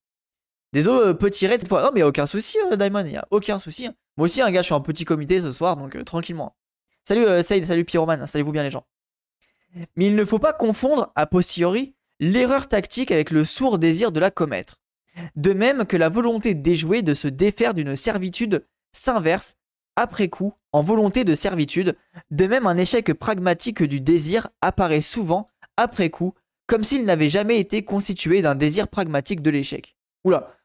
Désolé, 0.74 1.08
euh, 1.08 1.14
petit 1.14 1.48
raid 1.48 1.60
cette 1.60 1.70
fois. 1.70 1.82
Non, 1.82 1.92
mais 1.94 2.04
aucun 2.04 2.26
souci, 2.26 2.58
Diamond, 2.78 3.06
il 3.06 3.12
y 3.12 3.18
a 3.18 3.28
aucun 3.32 3.60
souci. 3.60 3.90
Moi 4.18 4.26
aussi, 4.26 4.42
un 4.42 4.52
gars, 4.52 4.62
je 4.62 4.66
suis 4.66 4.74
en 4.74 4.82
petit 4.82 5.06
comité 5.06 5.42
ce 5.42 5.52
soir, 5.52 5.78
donc 5.78 6.04
tranquillement. 6.06 6.56
Salut 7.04 7.26
euh, 7.26 7.42
salut 7.42 7.86
Pyroman, 7.86 8.22
installez-vous 8.22 8.52
bien 8.52 8.64
les 8.64 8.72
gens. 8.72 8.86
Mais 9.96 10.06
il 10.06 10.16
ne 10.16 10.26
faut 10.26 10.40
pas 10.40 10.54
confondre, 10.54 11.12
a 11.16 11.26
posteriori, 11.26 11.96
l'erreur 12.20 12.68
tactique 12.68 13.12
avec 13.12 13.32
le 13.32 13.44
sourd 13.46 13.80
désir 13.80 14.12
de 14.12 14.20
la 14.20 14.32
commettre. 14.32 14.82
De 15.36 15.54
même 15.54 15.86
que 15.86 15.98
la 15.98 16.10
volonté 16.10 16.54
d'éjouer 16.54 17.02
de 17.02 17.14
se 17.14 17.28
défaire 17.28 17.74
d'une 17.74 17.96
servitude 17.96 18.66
s'inverse 18.92 19.56
après 19.96 20.28
coup 20.28 20.54
en 20.72 20.82
volonté 20.82 21.24
de 21.24 21.36
servitude, 21.36 21.96
de 22.32 22.48
même 22.48 22.66
un 22.66 22.78
échec 22.78 23.14
pragmatique 23.14 23.84
du 23.84 24.02
désir 24.02 24.50
apparaît 24.62 25.02
souvent 25.02 25.46
après 25.78 26.10
coup 26.10 26.34
comme 26.66 26.84
s'il 26.84 27.06
n'avait 27.06 27.30
jamais 27.30 27.60
été 27.60 27.84
constitué 27.84 28.42
d'un 28.42 28.56
désir 28.56 28.88
pragmatique 28.88 29.42
de 29.42 29.50
l'échec. 29.50 29.96
Oula, 30.24 30.56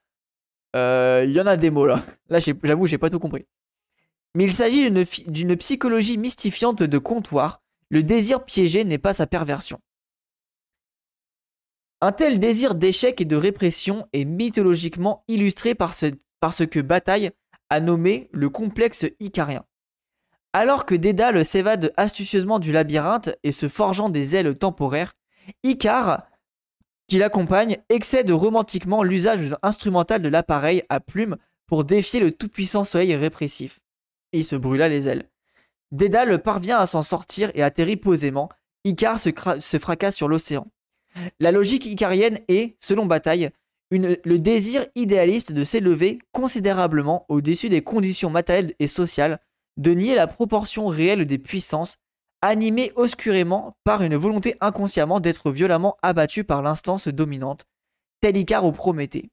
euh, 0.76 1.24
il 1.26 1.32
y 1.32 1.40
en 1.40 1.46
a 1.46 1.56
des 1.56 1.70
mots 1.70 1.86
là. 1.86 2.02
Là 2.28 2.38
j'avoue 2.38 2.86
j'ai 2.86 2.98
pas 2.98 3.10
tout 3.10 3.18
compris. 3.18 3.46
Mais 4.34 4.44
il 4.44 4.52
s'agit 4.52 4.90
d'une 5.26 5.56
psychologie 5.56 6.18
mystifiante 6.18 6.82
de 6.82 6.98
comptoir, 6.98 7.62
le 7.90 8.02
désir 8.02 8.44
piégé 8.44 8.84
n'est 8.84 8.98
pas 8.98 9.14
sa 9.14 9.26
perversion. 9.26 9.80
Un 12.00 12.12
tel 12.12 12.38
désir 12.38 12.74
d'échec 12.74 13.20
et 13.20 13.24
de 13.24 13.34
répression 13.34 14.06
est 14.12 14.24
mythologiquement 14.24 15.24
illustré 15.26 15.74
par 15.74 15.94
ce, 15.94 16.64
que 16.64 16.80
Bataille 16.80 17.32
a 17.70 17.80
nommé 17.80 18.28
le 18.32 18.48
complexe 18.48 19.04
icarien. 19.18 19.64
Alors 20.52 20.86
que 20.86 20.94
Dédale 20.94 21.44
s'évade 21.44 21.92
astucieusement 21.96 22.60
du 22.60 22.72
labyrinthe 22.72 23.30
et 23.42 23.52
se 23.52 23.68
forgeant 23.68 24.10
des 24.10 24.36
ailes 24.36 24.56
temporaires, 24.56 25.14
Icare, 25.64 26.28
qui 27.08 27.18
l'accompagne, 27.18 27.78
excède 27.88 28.30
romantiquement 28.30 29.02
l'usage 29.02 29.56
instrumental 29.62 30.22
de 30.22 30.28
l'appareil 30.28 30.82
à 30.88 31.00
plumes 31.00 31.36
pour 31.66 31.84
défier 31.84 32.20
le 32.20 32.32
tout-puissant 32.32 32.84
soleil 32.84 33.16
répressif. 33.16 33.80
Et 34.32 34.38
il 34.38 34.44
se 34.44 34.56
brûla 34.56 34.88
les 34.88 35.08
ailes. 35.08 35.27
Dédale 35.90 36.42
parvient 36.42 36.78
à 36.78 36.86
s'en 36.86 37.02
sortir 37.02 37.50
et 37.54 37.62
atterrit 37.62 37.96
posément. 37.96 38.48
Icare 38.84 39.18
se 39.18 39.78
fracasse 39.78 40.16
sur 40.16 40.28
l'océan. 40.28 40.66
La 41.40 41.50
logique 41.50 41.86
icarienne 41.86 42.38
est, 42.48 42.76
selon 42.80 43.06
Bataille, 43.06 43.50
le 43.90 44.36
désir 44.36 44.86
idéaliste 44.94 45.52
de 45.52 45.64
s'élever 45.64 46.18
considérablement 46.32 47.24
au-dessus 47.28 47.68
des 47.68 47.82
conditions 47.82 48.30
matérielles 48.30 48.74
et 48.78 48.86
sociales, 48.86 49.40
de 49.76 49.92
nier 49.92 50.14
la 50.14 50.26
proportion 50.26 50.86
réelle 50.86 51.26
des 51.26 51.38
puissances, 51.38 51.96
animé 52.42 52.92
obscurément 52.94 53.76
par 53.84 54.02
une 54.02 54.16
volonté 54.16 54.56
inconsciemment 54.60 55.20
d'être 55.20 55.50
violemment 55.50 55.96
abattu 56.02 56.44
par 56.44 56.62
l'instance 56.62 57.08
dominante, 57.08 57.66
tel 58.20 58.36
Icare 58.36 58.64
au 58.64 58.72
Prométhée. 58.72 59.30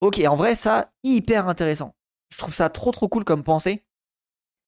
Ok, 0.00 0.20
en 0.26 0.36
vrai, 0.36 0.54
ça, 0.54 0.92
hyper 1.02 1.48
intéressant. 1.48 1.94
Je 2.32 2.38
trouve 2.38 2.54
ça 2.54 2.70
trop 2.70 2.92
trop 2.92 3.08
cool 3.08 3.24
comme 3.24 3.42
pensée. 3.42 3.84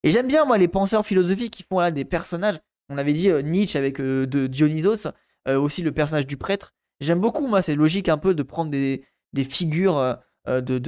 Et 0.03 0.11
j'aime 0.11 0.27
bien, 0.27 0.45
moi, 0.45 0.59
les 0.59 0.69
penseurs 0.69 1.05
philosophiques 1.05 1.53
qui 1.53 1.63
font 1.63 1.81
là 1.81 1.91
des 1.91 2.05
personnages. 2.05 2.59
On 2.89 2.99
avait 2.99 3.13
dit 3.13 3.31
euh, 3.31 3.43
Nietzsche 3.43 3.79
avec 3.79 4.01
euh, 4.01 4.27
Dionysos. 4.27 5.09
Euh, 5.49 5.59
aussi 5.59 5.83
le 5.83 5.93
personnage 5.93 6.27
du 6.27 6.37
prêtre. 6.37 6.75
J'aime 7.01 7.19
beaucoup, 7.19 7.47
moi, 7.47 7.63
c'est 7.63 7.75
logique 7.75 8.11
un 8.11 8.19
peu 8.19 8.35
de 8.35 8.43
prendre 8.43 8.71
des, 8.71 9.03
figures 9.49 9.97
euh, 9.97 10.15
euh, 10.49 10.61
de, 10.61 10.79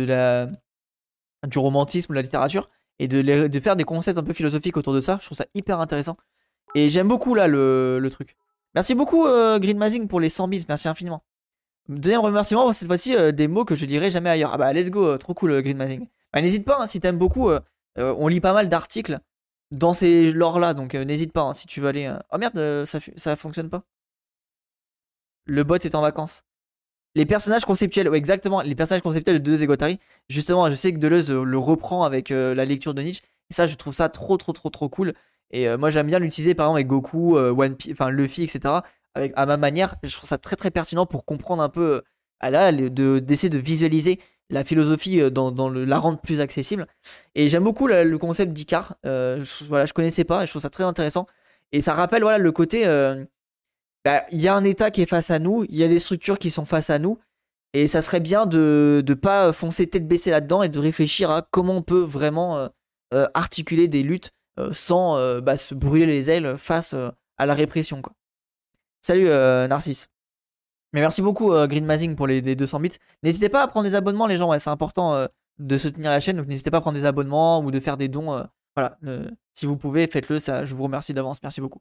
du 1.46 1.58
romantisme, 1.58 2.12
de 2.12 2.16
la 2.16 2.22
littérature, 2.22 2.68
et 2.98 3.08
de, 3.08 3.60
faire 3.60 3.76
des 3.76 3.84
concepts 3.84 4.18
un 4.18 4.22
peu 4.22 4.34
philosophiques 4.34 4.76
autour 4.76 4.92
de 4.92 5.00
ça. 5.00 5.18
Je 5.20 5.26
trouve 5.26 5.38
ça 5.38 5.46
hyper 5.54 5.80
intéressant. 5.80 6.16
Et 6.74 6.90
j'aime 6.90 7.08
beaucoup 7.08 7.34
là 7.34 7.48
le, 7.48 8.06
truc. 8.10 8.36
Merci 8.74 8.94
beaucoup 8.94 9.26
Green 9.58 9.78
Mazing 9.78 10.06
pour 10.06 10.20
les 10.20 10.28
100 10.28 10.48
bits, 10.48 10.64
merci 10.68 10.88
infiniment. 10.88 11.22
Deuxième 11.88 12.20
remerciement, 12.20 12.72
cette 12.72 12.88
fois-ci 12.88 13.14
des 13.32 13.48
mots 13.48 13.64
que 13.64 13.74
je 13.74 13.84
dirai 13.86 14.10
jamais 14.10 14.30
ailleurs. 14.30 14.52
Ah 14.54 14.58
bah 14.58 14.72
let's 14.72 14.90
go, 14.90 15.18
trop 15.18 15.34
cool 15.34 15.60
Green 15.62 15.76
Mazing. 15.76 16.06
Bah, 16.32 16.40
n'hésite 16.40 16.64
pas, 16.64 16.78
hein, 16.80 16.86
si 16.86 17.00
t'aimes 17.00 17.18
beaucoup, 17.18 17.50
on 17.96 18.28
lit 18.28 18.40
pas 18.40 18.52
mal 18.52 18.68
d'articles 18.68 19.18
dans 19.70 19.94
ces 19.94 20.32
lores 20.32 20.58
là, 20.58 20.74
donc 20.74 20.94
n'hésite 20.94 21.32
pas 21.32 21.42
hein, 21.42 21.54
si 21.54 21.66
tu 21.66 21.80
veux 21.80 21.88
aller. 21.88 22.14
Oh 22.32 22.38
merde, 22.38 22.84
ça, 22.84 22.98
ça 23.16 23.36
fonctionne 23.36 23.70
pas 23.70 23.84
le 25.44 25.64
bot 25.64 25.76
est 25.76 25.94
en 25.94 26.00
vacances. 26.00 26.44
Les 27.14 27.26
personnages 27.26 27.64
conceptuels, 27.64 28.12
exactement, 28.14 28.62
les 28.62 28.74
personnages 28.74 29.02
conceptuels 29.02 29.42
de 29.42 29.42
Deleuze 29.42 29.62
et 29.62 29.98
justement, 30.28 30.70
je 30.70 30.74
sais 30.74 30.92
que 30.92 30.98
Deleuze 30.98 31.30
euh, 31.30 31.44
le 31.44 31.58
reprend 31.58 32.04
avec 32.04 32.30
euh, 32.30 32.54
la 32.54 32.64
lecture 32.64 32.94
de 32.94 33.02
Nietzsche, 33.02 33.22
et 33.50 33.54
ça, 33.54 33.66
je 33.66 33.74
trouve 33.74 33.92
ça 33.92 34.08
trop, 34.08 34.38
trop, 34.38 34.52
trop, 34.52 34.70
trop 34.70 34.88
cool. 34.88 35.12
Et 35.50 35.68
euh, 35.68 35.76
moi, 35.76 35.90
j'aime 35.90 36.06
bien 36.06 36.18
l'utiliser, 36.18 36.54
par 36.54 36.66
exemple, 36.66 36.76
avec 36.78 36.86
Goku, 36.86 37.36
One 37.36 37.76
Piece, 37.76 37.92
enfin, 37.92 38.08
Luffy, 38.08 38.44
etc., 38.44 38.76
avec, 39.14 39.32
à 39.36 39.44
ma 39.44 39.58
manière. 39.58 39.96
Je 40.02 40.16
trouve 40.16 40.28
ça 40.28 40.38
très, 40.38 40.56
très 40.56 40.70
pertinent 40.70 41.04
pour 41.04 41.26
comprendre 41.26 41.62
un 41.62 41.68
peu, 41.68 42.02
à 42.40 42.50
là, 42.50 42.72
d'essayer 42.72 43.50
de, 43.50 43.58
visualiser 43.58 44.18
la 44.50 44.64
philosophie 44.64 45.30
dans, 45.30 45.68
le, 45.68 45.84
la 45.84 45.98
rendre 45.98 46.20
plus 46.20 46.40
accessible. 46.40 46.86
Et 47.34 47.48
j'aime 47.48 47.64
beaucoup 47.64 47.86
le, 47.86 48.16
concept 48.18 48.52
d'Icar. 48.52 48.96
je, 49.04 49.64
voilà, 49.64 49.86
je 49.86 49.92
connaissais 49.92 50.24
pas, 50.24 50.42
et 50.42 50.46
je 50.46 50.52
trouve 50.52 50.62
ça 50.62 50.70
très 50.70 50.84
intéressant. 50.84 51.26
Et 51.72 51.80
ça 51.80 51.94
rappelle, 51.94 52.22
voilà, 52.22 52.38
le 52.38 52.52
côté 52.52 52.84
bah, 54.04 54.24
il 54.32 54.40
y 54.40 54.48
a 54.48 54.54
un 54.54 54.64
État 54.64 54.90
qui 54.90 55.02
est 55.02 55.06
face 55.06 55.30
à 55.30 55.38
nous, 55.38 55.64
il 55.68 55.76
y 55.76 55.84
a 55.84 55.88
des 55.88 56.00
structures 56.00 56.38
qui 56.38 56.50
sont 56.50 56.64
face 56.64 56.90
à 56.90 56.98
nous, 56.98 57.18
et 57.72 57.86
ça 57.86 58.02
serait 58.02 58.20
bien 58.20 58.46
de 58.46 59.02
ne 59.06 59.14
pas 59.14 59.52
foncer 59.52 59.86
tête 59.86 60.08
baissée 60.08 60.30
là-dedans 60.30 60.62
et 60.62 60.68
de 60.68 60.78
réfléchir 60.78 61.30
à 61.30 61.42
comment 61.42 61.76
on 61.76 61.82
peut 61.82 62.02
vraiment 62.02 62.58
euh, 62.58 62.68
euh, 63.14 63.28
articuler 63.34 63.88
des 63.88 64.02
luttes 64.02 64.30
euh, 64.58 64.72
sans 64.72 65.40
bah, 65.40 65.56
se 65.56 65.74
brûler 65.74 66.06
les 66.06 66.30
ailes 66.30 66.58
face 66.58 66.94
à 66.94 67.46
la 67.46 67.54
répression. 67.54 68.02
Salut 69.00 69.26
Narcisse. 69.26 70.11
Mais 70.92 71.00
merci 71.00 71.22
beaucoup 71.22 71.50
Green 71.66 71.84
Mazing 71.84 72.16
pour 72.16 72.26
les, 72.26 72.42
200 72.42 72.80
bits. 72.80 72.92
N'hésitez 73.22 73.48
pas 73.48 73.62
à 73.62 73.66
prendre 73.66 73.88
des 73.88 73.94
abonnements 73.94 74.26
les 74.26 74.36
gens, 74.36 74.56
c'est 74.58 74.70
important 74.70 75.26
de 75.58 75.78
soutenir 75.78 76.10
la 76.10 76.20
chaîne, 76.20 76.36
donc 76.36 76.48
n'hésitez 76.48 76.70
pas 76.70 76.78
à 76.78 76.80
prendre 76.80 76.98
des 76.98 77.06
abonnements 77.06 77.60
ou 77.60 77.70
de 77.70 77.80
faire 77.80 77.96
des 77.96 78.08
dons. 78.08 78.44
voilà, 78.76 78.98
si 79.54 79.64
vous 79.64 79.76
pouvez, 79.76 80.06
faites-le, 80.06 80.38
ça, 80.38 80.64
je 80.66 80.74
vous 80.74 80.82
remercie 80.82 81.14
d'avance, 81.14 81.42
merci 81.42 81.60
beaucoup. 81.60 81.80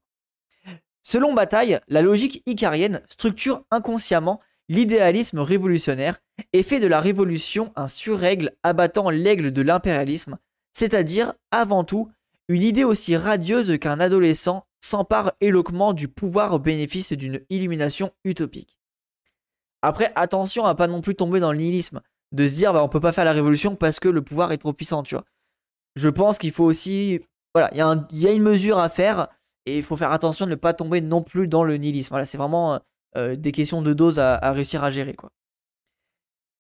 Selon 1.04 1.34
Bataille, 1.34 1.80
la 1.88 2.02
logique 2.02 2.44
icarienne 2.46 3.02
structure 3.08 3.64
inconsciemment 3.72 4.40
l'idéalisme 4.70 5.40
révolutionnaire 5.40 6.20
et 6.54 6.64
fait 6.64 6.80
de 6.80 6.88
la 6.88 7.02
révolution 7.02 7.74
un 7.76 7.88
surrègle 7.88 8.54
abattant 8.64 9.10
l'aigle 9.10 9.52
de 9.52 9.62
l'impérialisme, 9.62 10.38
c'est-à-dire, 10.74 11.34
avant 11.52 11.84
tout, 11.84 12.10
une 12.48 12.64
idée 12.64 12.84
aussi 12.84 13.18
radieuse 13.18 13.78
qu'un 13.80 14.00
adolescent 14.00 14.66
s'empare 14.80 15.34
éloquemment 15.42 15.94
du 15.94 16.08
pouvoir 16.08 16.54
au 16.54 16.60
bénéfice 16.60 17.14
d'une 17.14 17.42
illumination 17.50 18.12
utopique. 18.24 18.81
Après, 19.82 20.12
attention 20.16 20.66
à 20.66 20.76
pas 20.76 20.88
non 20.88 21.02
plus 21.02 21.16
tomber 21.16 21.40
dans 21.40 21.52
le 21.52 21.58
nihilisme, 21.58 22.02
de 22.32 22.48
se 22.48 22.54
dire 22.54 22.74
bah, 22.74 22.84
on 22.84 22.90
peut 22.90 23.00
pas 23.00 23.12
faire 23.12 23.26
la 23.26 23.34
révolution 23.34 23.76
parce 23.76 24.00
que 24.00 24.10
le 24.10 24.22
pouvoir 24.22 24.52
est 24.52 24.58
trop 24.58 24.74
puissant, 24.74 25.04
tu 25.04 25.16
vois. 25.16 25.26
Je 25.96 26.10
pense 26.10 26.38
qu'il 26.38 26.52
faut 26.52 26.64
aussi. 26.64 27.22
Voilà, 27.54 27.70
il 27.74 28.18
y, 28.18 28.28
a 28.28 28.32
une 28.32 28.44
mesure 28.44 28.80
à 28.80 28.88
faire 28.88 29.28
et 29.66 29.78
il 29.78 29.84
faut 29.84 29.98
faire 29.98 30.12
attention 30.12 30.46
de 30.46 30.52
ne 30.52 30.56
pas 30.56 30.74
tomber 30.74 31.02
non 31.02 31.22
plus 31.22 31.50
dans 31.50 31.66
le 31.66 31.76
nihilisme. 31.76 32.12
Voilà, 32.12 32.24
c'est 32.24 32.38
vraiment 32.38 32.80
euh, 33.18 33.36
des 33.36 33.52
questions 33.52 33.82
de 33.82 33.92
dose 33.92 34.20
à, 34.20 34.38
réussir 34.54 34.86
à 34.86 34.90
gérer. 34.90 35.18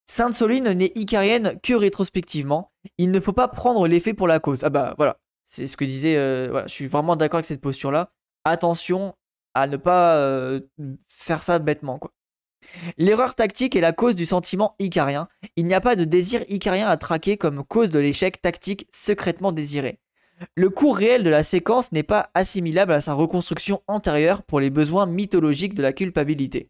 Sainte 0.07 0.33
Soline 0.33 0.69
n'est 0.73 0.91
icarienne 0.95 1.57
que 1.61 1.73
rétrospectivement. 1.73 2.73
Il 2.97 3.11
ne 3.11 3.19
faut 3.21 3.31
pas 3.31 3.47
prendre 3.47 3.87
l'effet 3.87 4.13
pour 4.13 4.27
la 4.27 4.39
cause. 4.39 4.65
Ah 4.65 4.69
bah 4.69 4.95
voilà, 4.97 5.17
c'est 5.45 5.65
ce 5.65 5.77
que 5.77 5.85
disait. 5.85 6.17
Euh, 6.17 6.49
voilà, 6.51 6.67
je 6.67 6.73
suis 6.73 6.87
vraiment 6.87 7.15
d'accord 7.15 7.37
avec 7.37 7.45
cette 7.45 7.61
posture-là. 7.61 8.11
Attention 8.43 9.15
à 9.53 9.67
ne 9.67 9.77
pas 9.77 10.17
euh, 10.17 10.59
faire 11.07 11.43
ça 11.43 11.57
bêtement. 11.59 11.99
quoi. 11.99 12.11
L'erreur 12.97 13.35
tactique 13.35 13.75
est 13.75 13.81
la 13.81 13.93
cause 13.93 14.15
du 14.15 14.25
sentiment 14.25 14.75
icarien. 14.79 15.27
Il 15.55 15.65
n'y 15.65 15.73
a 15.73 15.81
pas 15.81 15.95
de 15.95 16.03
désir 16.03 16.43
icarien 16.49 16.87
à 16.87 16.97
traquer 16.97 17.37
comme 17.37 17.63
cause 17.63 17.89
de 17.89 17.99
l'échec 17.99 18.41
tactique 18.41 18.87
secrètement 18.91 19.51
désiré. 19.51 19.99
Le 20.55 20.69
cours 20.69 20.97
réel 20.97 21.23
de 21.23 21.29
la 21.29 21.43
séquence 21.43 21.91
n'est 21.91 22.03
pas 22.03 22.29
assimilable 22.33 22.93
à 22.93 23.01
sa 23.01 23.13
reconstruction 23.13 23.81
antérieure 23.87 24.43
pour 24.43 24.59
les 24.59 24.69
besoins 24.69 25.05
mythologiques 25.05 25.75
de 25.75 25.83
la 25.83 25.93
culpabilité. 25.93 26.67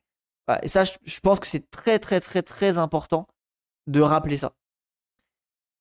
et 0.63 0.67
ça, 0.67 0.83
je, 0.83 1.19
pense 1.21 1.39
que 1.39 1.47
c'est 1.47 1.71
très 1.71 1.97
très 1.99 2.19
très 2.19 2.41
très 2.41 2.77
important 2.77 3.27
de 3.87 4.01
rappeler 4.01 4.37
ça. 4.37 4.53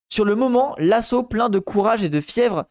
Sur 0.09 0.24
le 0.24 0.35
moment, 0.35 0.74
l'assaut 0.78 1.22
plein 1.22 1.48
de 1.48 1.59
courage 1.59 2.04
et 2.04 2.09
de 2.09 2.20
fièvre 2.20 2.66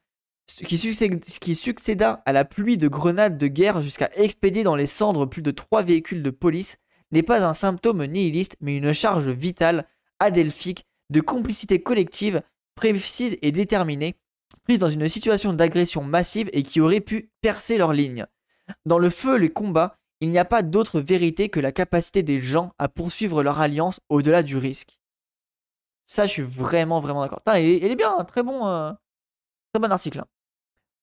qui, 0.55 1.55
succéda 1.55 2.23
à 2.25 2.31
la 2.31 2.45
pluie 2.45 2.77
de 2.77 2.88
grenades 2.88 3.38
de 3.38 3.47
guerre 3.47 3.81
jusqu'à 3.81 4.09
expédier 4.15 4.63
dans 4.63 4.75
les 4.75 4.85
cendres 4.85 5.25
plus 5.25 5.41
de 5.41 5.51
trois 5.51 5.83
véhicules 5.83 6.23
de 6.23 6.31
police 6.31 6.77
n'est 7.11 7.23
pas 7.23 7.45
un 7.45 7.53
symptôme 7.53 8.05
nihiliste 8.05 8.57
mais 8.61 8.75
une 8.75 8.93
charge 8.93 9.29
vitale, 9.29 9.87
adelphique, 10.19 10.85
de 11.09 11.21
complicité 11.21 11.81
collective, 11.81 12.41
précise 12.75 13.37
et 13.41 13.51
déterminée, 13.51 14.15
prise 14.63 14.79
dans 14.79 14.89
une 14.89 15.07
situation 15.07 15.53
d'agression 15.53 16.03
massive 16.03 16.49
et 16.53 16.63
qui 16.63 16.81
aurait 16.81 17.01
pu 17.01 17.31
percer 17.41 17.77
leur 17.77 17.93
ligne. 17.93 18.25
Dans 18.85 18.99
le 18.99 19.09
feu, 19.09 19.37
les 19.37 19.51
combats, 19.51 19.97
il 20.21 20.29
n'y 20.29 20.37
a 20.37 20.45
pas 20.45 20.61
d'autre 20.61 20.99
vérité 20.99 21.49
que 21.49 21.59
la 21.59 21.71
capacité 21.71 22.23
des 22.23 22.39
gens 22.39 22.73
à 22.77 22.89
poursuivre 22.89 23.41
leur 23.41 23.59
alliance 23.59 23.99
au-delà 24.09 24.43
du 24.43 24.57
risque. 24.57 24.99
Ça, 26.05 26.25
je 26.25 26.31
suis 26.31 26.41
vraiment, 26.41 26.99
vraiment 26.99 27.21
d'accord. 27.21 27.41
Il, 27.55 27.83
est 27.83 27.95
bien, 27.95 28.15
hein, 28.17 28.23
très 28.25 28.43
bon, 28.43 28.67
euh, 28.67 28.91
très 29.73 29.79
bon 29.79 29.91
article. 29.91 30.19
Hein. 30.19 30.27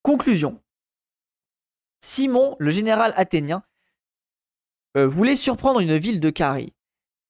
Conclusion. 0.03 0.61
Simon, 2.01 2.57
le 2.59 2.71
général 2.71 3.13
athénien, 3.17 3.63
euh, 4.97 5.07
voulait 5.07 5.37
surprendre 5.37 5.81
une 5.81 5.97
ville 5.97 6.21
de 6.21 6.31
Carie. 6.31 6.73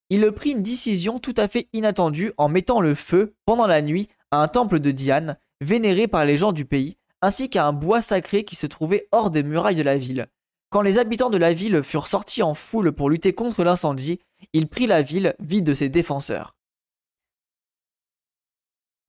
Il 0.09 0.31
prit 0.33 0.51
une 0.51 0.63
décision 0.63 1.19
tout 1.19 1.35
à 1.37 1.49
fait 1.49 1.69
inattendue 1.73 2.33
en 2.39 2.49
mettant 2.49 2.81
le 2.81 2.95
feu, 2.95 3.35
pendant 3.45 3.67
la 3.67 3.83
nuit, 3.83 4.09
à 4.31 4.43
un 4.43 4.49
temple 4.49 4.79
de 4.79 4.91
Diane, 4.93 5.37
vénéré 5.61 6.07
par 6.07 6.25
les 6.25 6.37
gens 6.37 6.53
du 6.53 6.65
pays, 6.65 6.97
ainsi 7.23 7.51
qu'à 7.51 7.67
un 7.67 7.73
bois 7.73 8.01
sacré 8.01 8.45
qui 8.45 8.57
se 8.57 8.67
trouvait 8.67 9.09
hors 9.11 9.31
des 9.31 9.43
murailles 9.43 9.75
de 9.75 9.83
la 9.83 9.99
ville. 9.99 10.27
Quand 10.71 10.83
les 10.83 10.99
habitants 10.99 11.31
de 11.31 11.39
la 11.39 11.53
ville 11.53 11.83
furent 11.83 12.09
sortis 12.09 12.43
en 12.43 12.55
foule 12.55 12.93
pour 12.93 13.11
lutter 13.11 13.33
contre 13.33 13.65
l'incendie, 13.65 14.21
il 14.53 14.69
prit 14.69 14.87
la 14.87 15.03
ville 15.03 15.35
vide 15.41 15.65
de 15.65 15.75
ses 15.75 15.89
défenseurs. 15.89 16.55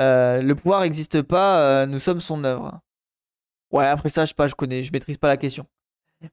Euh, 0.01 0.41
le 0.41 0.55
pouvoir 0.55 0.81
n'existe 0.81 1.21
pas, 1.21 1.59
euh, 1.59 1.85
nous 1.85 1.99
sommes 1.99 2.21
son 2.21 2.43
œuvre. 2.43 2.79
Ouais, 3.71 3.85
après 3.85 4.09
ça, 4.09 4.25
je 4.25 4.29
sais 4.29 4.35
pas, 4.35 4.47
je 4.47 4.55
connais, 4.55 4.83
je 4.83 4.91
maîtrise 4.91 5.17
pas 5.17 5.27
la 5.27 5.37
question. 5.37 5.67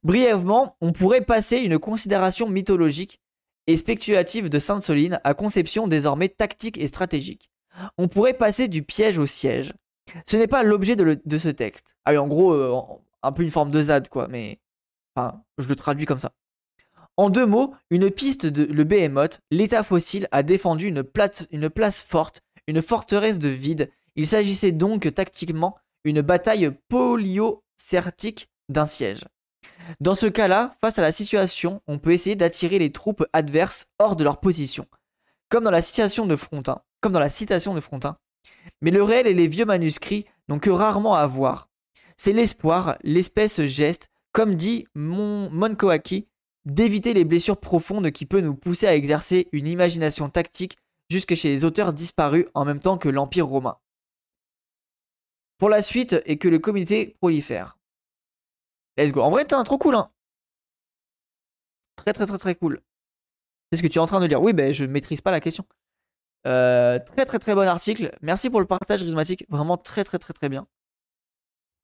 Brièvement, 0.03 0.77
on 0.81 0.93
pourrait 0.93 1.21
passer 1.21 1.59
une 1.59 1.79
considération 1.79 2.49
mythologique 2.49 3.21
et 3.67 3.77
spéculative 3.77 4.49
de 4.49 4.59
Sainte-Soline 4.59 5.21
à 5.25 5.35
conception 5.35 5.89
désormais 5.89 6.29
tactique 6.29 6.79
et 6.79 6.87
stratégique. 6.87 7.51
On 7.99 8.09
pourrait 8.09 8.35
passer 8.35 8.69
du 8.69 8.83
piège 8.83 9.19
au 9.19 9.27
siège. 9.27 9.73
Ce 10.27 10.37
n'est 10.37 10.47
pas 10.47 10.63
l'objet 10.63 10.97
de, 10.97 11.39
ce 11.39 11.49
texte. 11.49 11.97
Ah 12.05 12.15
en 12.21 12.29
gros, 12.29 12.53
euh, 12.53 12.81
un 13.23 13.33
peu 13.33 13.43
une 13.43 13.51
forme 13.51 13.71
de 13.71 13.81
ZAD, 13.81 14.09
quoi, 14.09 14.29
mais. 14.29 14.61
Enfin, 15.17 15.43
je 15.59 15.69
le 15.69 15.77
traduis 15.77 16.07
comme 16.07 16.19
ça. 16.19 16.33
En 17.17 17.31
deux 17.31 17.47
mots, 17.47 17.75
une 17.91 18.11
piste 18.11 18.47
de 18.47 18.65
le 18.65 18.85
Behemoth, 18.85 19.41
l'état 19.51 19.85
fossile 19.85 20.29
a 20.33 20.43
défendu 20.43 20.89
une, 20.89 21.05
une 21.51 21.71
place 21.71 22.03
forte, 22.03 22.43
une 22.67 22.83
forteresse 22.83 23.39
de 23.39 23.49
vide. 23.49 23.91
Il 24.17 24.27
s'agissait 24.27 24.73
donc 24.73 25.13
tactiquement 25.15 25.77
une 26.03 26.21
bataille 26.21 26.73
poliocertique 26.89 28.49
d'un 28.69 28.87
siège. 28.87 29.25
Dans 30.01 30.15
ce 30.15 30.27
cas-là, 30.27 30.73
face 30.81 30.99
à 30.99 31.03
la 31.03 31.13
situation, 31.13 31.83
on 31.87 31.99
peut 31.99 32.13
essayer 32.13 32.37
d'attirer 32.37 32.79
les 32.79 32.93
troupes 32.93 33.25
adverses 33.33 33.87
hors 33.99 34.17
de 34.17 34.25
leur 34.25 34.41
position, 34.41 34.87
comme 35.49 35.65
dans 35.65 35.71
la 35.71 35.83
citation 35.83 36.27
de 36.27 36.37
Frontin, 36.37 36.83
comme 37.01 37.13
dans 37.13 37.21
la 37.21 37.29
citation 37.29 37.75
de 37.75 37.81
Frontin. 37.81 38.17
Mais 38.81 38.91
le 38.91 39.03
réel 39.03 39.27
et 39.27 39.35
les 39.35 39.49
vieux 39.49 39.65
manuscrits 39.65 40.27
n'ont 40.49 40.59
que 40.59 40.71
rarement 40.71 41.15
à 41.15 41.27
voir. 41.27 41.69
C'est 42.17 42.33
l'espoir, 42.33 42.97
l'espèce 43.03 43.63
geste, 43.63 44.09
comme 44.33 44.55
dit 44.55 44.87
Mon 44.95 45.51
Monkoaki, 45.51 46.29
d'éviter 46.65 47.15
les 47.15 47.25
blessures 47.25 47.61
profondes 47.61 48.11
qui 48.11 48.27
peuvent 48.27 48.45
nous 48.45 48.55
pousser 48.55 48.87
à 48.87 48.95
exercer 48.95 49.49
une 49.53 49.67
imagination 49.67 50.29
tactique 50.29 50.77
jusque 51.11 51.35
chez 51.35 51.49
les 51.49 51.65
auteurs 51.65 51.93
disparus 51.93 52.47
en 52.55 52.65
même 52.65 52.81
temps 52.81 52.99
que 52.99 53.09
l'Empire 53.09 53.47
romain. 53.47 53.77
Pour 55.59 55.69
la 55.69 55.83
suite 55.83 56.17
et 56.27 56.39
que 56.39 56.49
le 56.49 56.59
comité 56.59 57.17
prolifère. 57.21 57.79
Let's 58.97 59.13
go. 59.13 59.23
En 59.23 59.31
vrai, 59.31 59.45
t'es 59.45 59.55
un 59.55 59.65
trop 59.65 59.79
cool, 59.79 59.95
hein. 59.95 60.11
Très, 61.97 62.13
très, 62.13 62.27
très, 62.27 62.39
très 62.39 62.55
cool. 62.55 62.81
C'est 63.71 63.79
ce 63.79 63.83
que 63.83 63.89
tu 63.89 63.99
es 63.99 64.01
en 64.03 64.07
train 64.07 64.21
de 64.21 64.27
dire. 64.27 64.43
Oui, 64.43 64.53
ben, 64.53 64.73
je 64.73 64.85
ne 64.85 64.91
maîtrise 64.91 65.21
pas 65.21 65.31
la 65.31 65.41
question. 65.41 65.65
Euh, 66.47 66.99
très, 66.99 67.25
très, 67.25 67.39
très 67.39 67.55
bon 67.55 67.67
article. 67.67 68.17
Merci 68.21 68.51
pour 68.51 68.61
le 68.61 68.67
partage 68.67 69.01
charismatique. 69.01 69.47
Vraiment 69.49 69.77
très, 69.77 70.05
très, 70.05 70.19
très, 70.19 70.33
très 70.33 70.49
bien. 70.49 70.67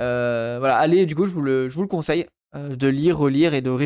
Euh, 0.02 0.56
voilà, 0.58 0.76
allez, 0.78 1.06
du 1.06 1.14
coup, 1.14 1.24
je 1.24 1.32
vous 1.32 1.42
le, 1.42 1.68
je 1.68 1.74
vous 1.74 1.82
le 1.82 1.88
conseille 1.88 2.26
euh, 2.54 2.76
de 2.76 2.88
lire, 2.88 3.18
relire 3.18 3.54
et 3.54 3.60
de 3.60 3.70
réfléchir. 3.70 3.78